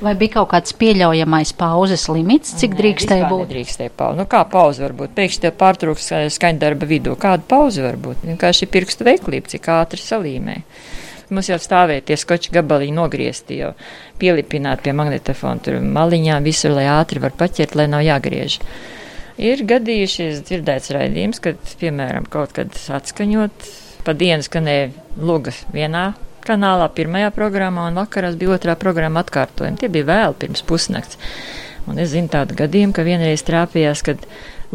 Vai 0.00 0.14
bija 0.16 0.38
kaut 0.38 0.48
kāds 0.54 0.72
pieļaujamais 0.80 1.50
pauzes 1.60 2.06
limits, 2.08 2.54
cik 2.56 2.72
drīkstēja 2.78 3.26
būt? 3.28 3.50
Drīkstēja 3.50 3.92
pauze. 3.92 4.16
Nu, 4.16 4.24
kā 4.30 4.40
pauze 4.48 4.80
var 4.86 4.94
būt? 4.96 5.12
Pēkšņi 5.18 5.42
tev 5.44 5.52
pārtrūks 5.60 6.06
eh, 6.16 6.24
skaņdarba 6.32 6.88
vidū. 6.88 7.18
Kāda 7.20 7.44
pauze 7.44 7.84
var 7.84 8.00
būt? 8.00 8.24
Vienkārši 8.30 8.68
pirkstu 8.72 9.04
veiklība, 9.04 9.52
cik 9.52 9.68
ātri 9.74 10.00
salīmē. 10.00 10.56
Mums 11.30 11.50
jau 11.50 11.58
stāvēja 11.62 12.02
tie 12.08 12.16
skoči 12.18 12.50
gabaliņi 12.54 12.96
nogriezti, 12.96 13.60
jau 13.62 13.74
pielipināti 14.18 14.88
pie 14.88 14.94
magnetofona, 14.98 15.62
tur 15.62 15.78
maliņām 15.80 16.46
visur, 16.46 16.74
lai 16.74 16.88
ātri 16.90 17.22
var 17.22 17.36
paķert, 17.38 17.76
lai 17.78 17.86
nav 17.90 18.02
jāgriež. 18.06 18.58
Ir 19.40 19.62
gadījušies 19.64 20.42
dzirdēts 20.48 20.90
raidījums, 20.92 21.38
kad, 21.40 21.60
piemēram, 21.80 22.26
kaut 22.28 22.52
kad 22.56 22.74
atskaņot, 22.98 23.70
pa 24.04 24.16
dienu 24.16 24.44
skanēja 24.44 24.90
lugas 25.16 25.62
vienā 25.72 26.10
kanālā, 26.44 26.88
pirmajā 26.92 27.30
programmā, 27.36 27.86
un 27.88 28.00
vakarās 28.00 28.36
bija 28.40 28.56
otrā 28.56 28.76
programma 28.80 29.22
atkārtojuma. 29.24 29.78
Tie 29.80 29.90
bija 29.92 30.08
vēl 30.10 30.36
pirms 30.40 30.64
pusnakts. 30.66 31.20
Un 31.88 32.00
es 32.02 32.12
zinu 32.12 32.28
tādu 32.32 32.56
gadījumu, 32.58 32.94
ka 32.96 33.06
vienreiz 33.06 33.44
trāpījās, 33.46 34.02
kad 34.04 34.26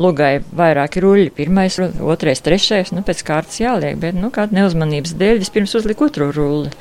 lugai 0.02 0.40
vairāki 0.56 1.04
ruļļi, 1.04 1.32
pirmais, 1.36 1.78
otrais, 2.04 2.44
trešais, 2.44 2.92
nu 2.96 3.04
pēc 3.06 3.24
kārtas 3.28 3.62
jāliek, 3.62 3.98
bet, 4.02 4.18
nu, 4.20 4.32
kāda 4.34 4.58
neuzmanības 4.60 5.16
dēļ 5.20 5.42
vispirms 5.44 5.76
uzlika 5.80 6.08
otro 6.10 6.32
rulli 6.36 6.74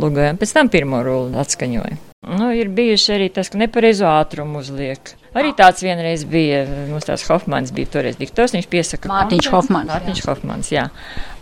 lugai, 0.00 0.30
un 0.32 0.40
pēc 0.40 0.54
tam 0.56 0.72
pirmo 0.72 1.02
rulli 1.04 1.38
atskaņoja. 1.40 2.00
Nu, 2.38 2.48
ir 2.56 2.72
bijuši 2.72 3.12
arī 3.18 3.28
tas, 3.36 3.50
ka 3.52 3.60
nepareizo 3.60 4.08
ātrumu 4.08 4.62
uzliek. 4.64 5.12
Arī 5.34 5.50
tāds 5.58 5.82
vienreiz 5.82 6.22
bija, 6.30 6.60
mums 6.86 7.08
tās 7.08 7.24
Hofmans 7.26 7.72
bija 7.74 7.90
toreiz 7.96 8.18
diktors, 8.20 8.52
viņš 8.54 8.68
piesaka. 8.70 9.10
Mārtiņš. 9.10 9.48
Hofmans, 9.50 9.90
Mārtiņš 9.90 10.20
Hofmans, 10.28 10.68
jā. 10.70 10.84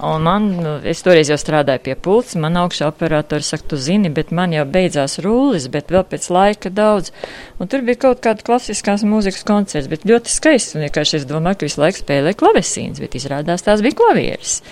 Un 0.08 0.24
man, 0.24 0.46
nu, 0.64 0.72
es 0.88 1.04
toreiz 1.04 1.28
jau 1.28 1.36
strādāju 1.40 1.82
pie 1.84 1.96
pults, 2.06 2.38
man 2.40 2.56
augšā 2.62 2.88
operators 2.88 3.52
saka, 3.52 3.68
tu 3.74 3.76
zini, 3.76 4.08
bet 4.08 4.32
man 4.32 4.56
jau 4.56 4.64
beidzās 4.64 5.18
rūlis, 5.24 5.68
bet 5.74 5.92
vēl 5.92 6.06
pēc 6.08 6.30
laika 6.32 6.72
daudz. 6.72 7.12
Un 7.60 7.68
tur 7.68 7.84
bija 7.84 8.00
kaut 8.08 8.24
kāda 8.24 8.46
klasiskās 8.48 9.04
mūzikas 9.04 9.44
koncerts, 9.48 9.92
bet 9.92 10.08
ļoti 10.08 10.32
skaists. 10.32 10.72
Un 10.78 10.86
vienkārši 10.86 11.20
es 11.20 11.28
domāju, 11.28 11.60
ka 11.60 11.68
visu 11.68 11.84
laiku 11.84 12.00
spēlē 12.00 12.32
klavesīns, 12.38 13.02
bet 13.02 13.20
izrādās 13.20 13.68
tās 13.68 13.84
bija 13.84 14.00
klavieris 14.00 14.62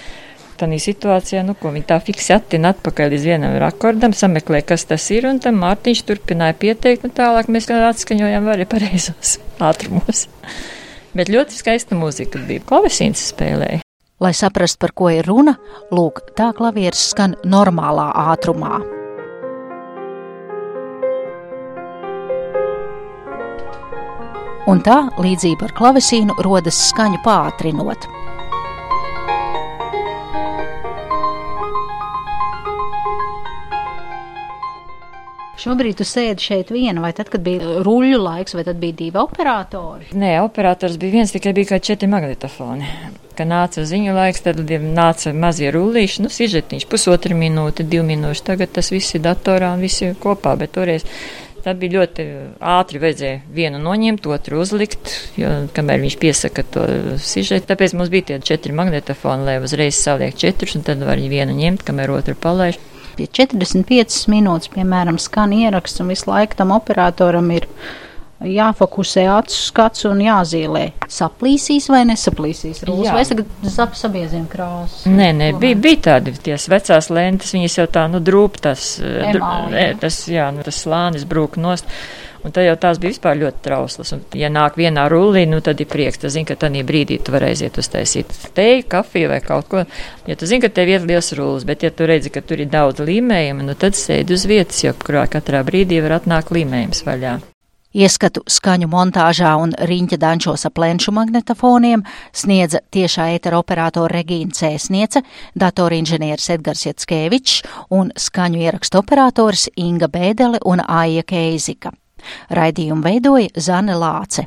tādā 0.61 0.79
situācijā, 0.81 1.43
nu, 1.47 1.57
ko 1.59 1.73
viņi 1.75 1.87
tā 1.89 1.99
fiksi 2.05 2.35
attina 2.37 2.75
atpakaļ 2.75 3.15
līdz 3.15 3.27
vienam 3.27 3.57
rakordam, 3.63 4.15
sameklē, 4.17 4.63
kas 4.67 4.87
tas 4.91 5.07
ir, 5.15 5.29
un 5.31 5.41
tam 5.43 5.61
Mārtiņš 5.63 6.05
turpināja 6.09 6.59
pieteikt, 6.61 7.09
un 7.09 7.15
tālāk 7.17 7.49
mēs 7.53 7.71
atskaņojām 7.73 8.51
arī 8.53 8.69
pareizos 8.69 9.39
ātrumos. 9.71 10.27
Bet 11.17 11.33
ļoti 11.33 11.57
skaista 11.59 11.99
mūzika 11.99 12.43
bija. 12.47 12.63
Klavesīns 12.69 13.31
spēlēja. 13.33 13.83
Lai 14.21 14.35
saprastu, 14.37 14.83
par 14.85 14.93
ko 14.93 15.09
ir 15.09 15.25
runa, 15.25 15.57
lūk, 15.97 16.21
tā 16.37 16.51
klavieres 16.57 17.09
skan 17.15 17.39
normālā 17.49 18.11
ātrumā. 18.29 18.83
Un 24.71 24.85
tā 24.87 25.01
līdzība 25.19 25.71
ar 25.71 25.73
klavesīnu 25.75 26.37
rodas 26.45 26.77
skaņu 26.93 27.25
pātrinot. 27.25 28.20
Šobrīd 35.61 35.99
tu 35.99 36.07
sēdi 36.09 36.41
šeit 36.41 36.71
viena, 36.73 37.03
vai 37.05 37.11
tad, 37.17 37.29
kad 37.33 37.43
bija 37.45 37.83
ruļļu 37.85 38.21
laiks, 38.23 38.55
vai 38.57 38.65
tad 38.65 38.79
bija 38.81 38.97
divi 38.97 39.21
operatori? 39.21 40.09
Nē, 40.17 40.39
operators 40.41 40.97
bija 41.01 41.19
viens, 41.19 41.35
tikai 41.35 41.53
bija 41.57 41.75
kā 41.75 41.81
četri 41.85 42.09
magnetofoni. 42.09 42.89
Kad 43.37 43.49
nāca 43.49 43.85
ziņu 43.89 44.15
laiks, 44.17 44.41
tad 44.47 44.63
nāca 44.65 45.35
mazie 45.37 45.69
rullīši, 45.75 46.25
nu, 46.25 46.33
sižetiņš, 46.33 46.89
pusotra 46.89 47.37
minūte, 47.37 47.85
divi 47.85 48.09
minūši. 48.15 48.47
Tagad 48.49 48.73
tas 48.79 48.89
viss 48.93 49.17
ir 49.17 49.25
datorā 49.29 49.75
un 49.77 49.85
viss 49.85 50.01
ir 50.05 50.17
kopā, 50.21 50.57
bet 50.61 50.73
toreiz 50.79 51.05
Tā 51.61 51.75
bija 51.77 51.99
ļoti 51.99 52.25
ātri. 52.57 53.01
Vajadzēja 53.03 53.41
vienu 53.53 53.81
noņemt, 53.85 54.25
otru 54.33 54.63
uzlikt, 54.63 55.13
jo, 55.37 55.51
kamēr 55.77 56.01
viņš 56.01 56.17
piesaka 56.23 56.65
to 56.65 56.87
sižetu. 57.21 57.69
Tāpēc 57.69 57.93
mums 57.99 58.13
bija 58.13 58.31
tie 58.31 58.39
četri 58.53 58.73
magnetofoni, 58.77 59.45
lai 59.45 59.59
uzreiz 59.61 59.99
saliek 60.01 60.37
četrus, 60.41 60.79
un 60.79 60.87
tad 60.87 61.05
var 61.05 61.21
vienu 61.21 61.57
ņemt, 61.59 61.85
kamēr 61.85 62.15
otru 62.17 62.37
palaiž. 62.41 62.81
Pie 63.19 63.27
45 63.41 64.29
minūtes, 64.33 64.71
piemēram, 64.75 65.19
skan 65.21 65.55
ieraksts, 65.57 66.03
un 66.03 66.13
visu 66.13 66.31
laiku 66.31 66.59
tam 66.59 66.75
operatoram 66.77 67.51
ir 67.55 67.67
jāfokusē 68.41 69.27
acu 69.29 69.53
skats 69.53 70.07
un 70.09 70.23
jāzīmē. 70.25 70.85
Saplīsīs 71.11 71.91
vai 71.93 72.05
nesaplīsīs 72.09 72.83
rūs, 72.89 73.05
Jā. 73.09 73.17
vai 73.17 73.25
tagad 73.29 73.69
sap 73.69 73.97
sabieziem 73.99 74.47
krāsas? 74.51 75.05
Nē, 75.11 75.29
nē, 75.37 75.51
bija, 75.61 75.77
bija 75.77 76.01
tādi 76.09 76.33
ties 76.41 76.69
vecās 76.73 77.11
lentes, 77.13 77.53
viņas 77.57 77.79
jau 77.83 77.87
tā, 77.93 78.07
nu, 78.13 78.23
drūp 78.25 78.57
tas, 78.65 78.95
jā. 79.03 79.93
tas, 80.01 80.23
jā, 80.31 80.49
nu, 80.57 80.65
tas 80.65 80.81
slānis 80.87 81.29
brūk 81.29 81.61
nost. 81.61 81.91
Un 82.41 82.55
tad 82.57 82.65
jau 82.65 82.77
tās 82.81 82.99
bija 83.01 83.13
vispār 83.13 83.37
ļoti 83.37 83.61
trauslas. 83.67 84.15
Un, 84.17 84.23
ja 84.39 84.49
nāk 84.53 84.79
vienā 84.81 85.05
rullī, 85.13 85.45
nu 85.51 85.61
tad 85.65 85.81
ir 85.83 85.89
prieks. 85.91 86.23
Tu 86.23 86.31
zini, 86.33 86.49
ka 86.49 86.57
tajā 86.61 86.85
brīdī 86.89 87.21
tu 87.21 87.35
vari 87.35 87.51
aiziet 87.53 87.77
uztaisīt 87.81 88.33
teju, 88.57 88.87
kafiju 88.89 89.29
vai 89.35 89.43
kaut 89.45 89.69
ko. 89.69 89.85
Ja 90.29 90.39
tu 90.41 90.49
zini, 90.49 90.65
ka 90.65 90.73
tev 90.73 90.89
ir 90.89 91.05
liels 91.05 91.33
rullis, 91.37 91.69
bet 91.69 91.85
ja 91.85 91.93
tu 91.93 92.09
redzi, 92.09 92.33
ka 92.33 92.41
tur 92.41 92.65
ir 92.65 92.73
daudz 92.73 93.05
līmējumu, 93.05 93.69
nu 93.69 93.77
tad 93.77 93.99
sēdi 93.99 94.37
uz 94.37 94.49
vietas, 94.49 94.81
jo 94.87 94.97
kurā 94.97 95.27
katrā 95.31 95.61
brīdī 95.67 96.01
var 96.05 96.21
atnākt 96.21 96.55
līmējums 96.57 97.05
vaļā. 97.05 97.39
Ieskatu 97.91 98.45
skaņu 98.47 98.87
montāžā 98.87 99.51
un 99.59 99.73
riņķa 99.75 100.19
dančos 100.23 100.63
ap 100.69 100.77
lenšu 100.79 101.11
magnetofoniem 101.11 102.05
sniedza 102.31 102.79
tiešā 102.95 103.33
ētera 103.35 103.59
operatora 103.59 104.13
Regīna 104.15 104.55
Cēsniece, 104.55 105.25
datorinženieris 105.59 106.53
Edgars 106.55 106.85
Jatskevičs 106.87 107.65
un 107.91 108.13
skaņu 108.15 108.63
ierakstu 108.63 109.03
operators 109.03 109.67
Inga 109.75 110.07
Bēdele 110.07 110.63
un 110.71 110.85
Aija 110.87 111.27
Keizika. 111.27 111.91
Raidījumu 112.51 113.03
veidoja 113.05 113.49
Zane 113.57 113.99
Lāce. 113.99 114.47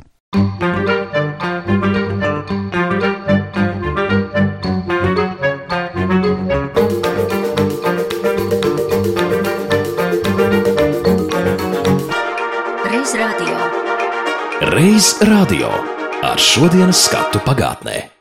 Reiz 14.74 15.14
radio 15.28 15.68
ar 16.24 16.40
šodienas 16.40 17.04
skatu 17.06 17.38
pagātnē. 17.44 18.13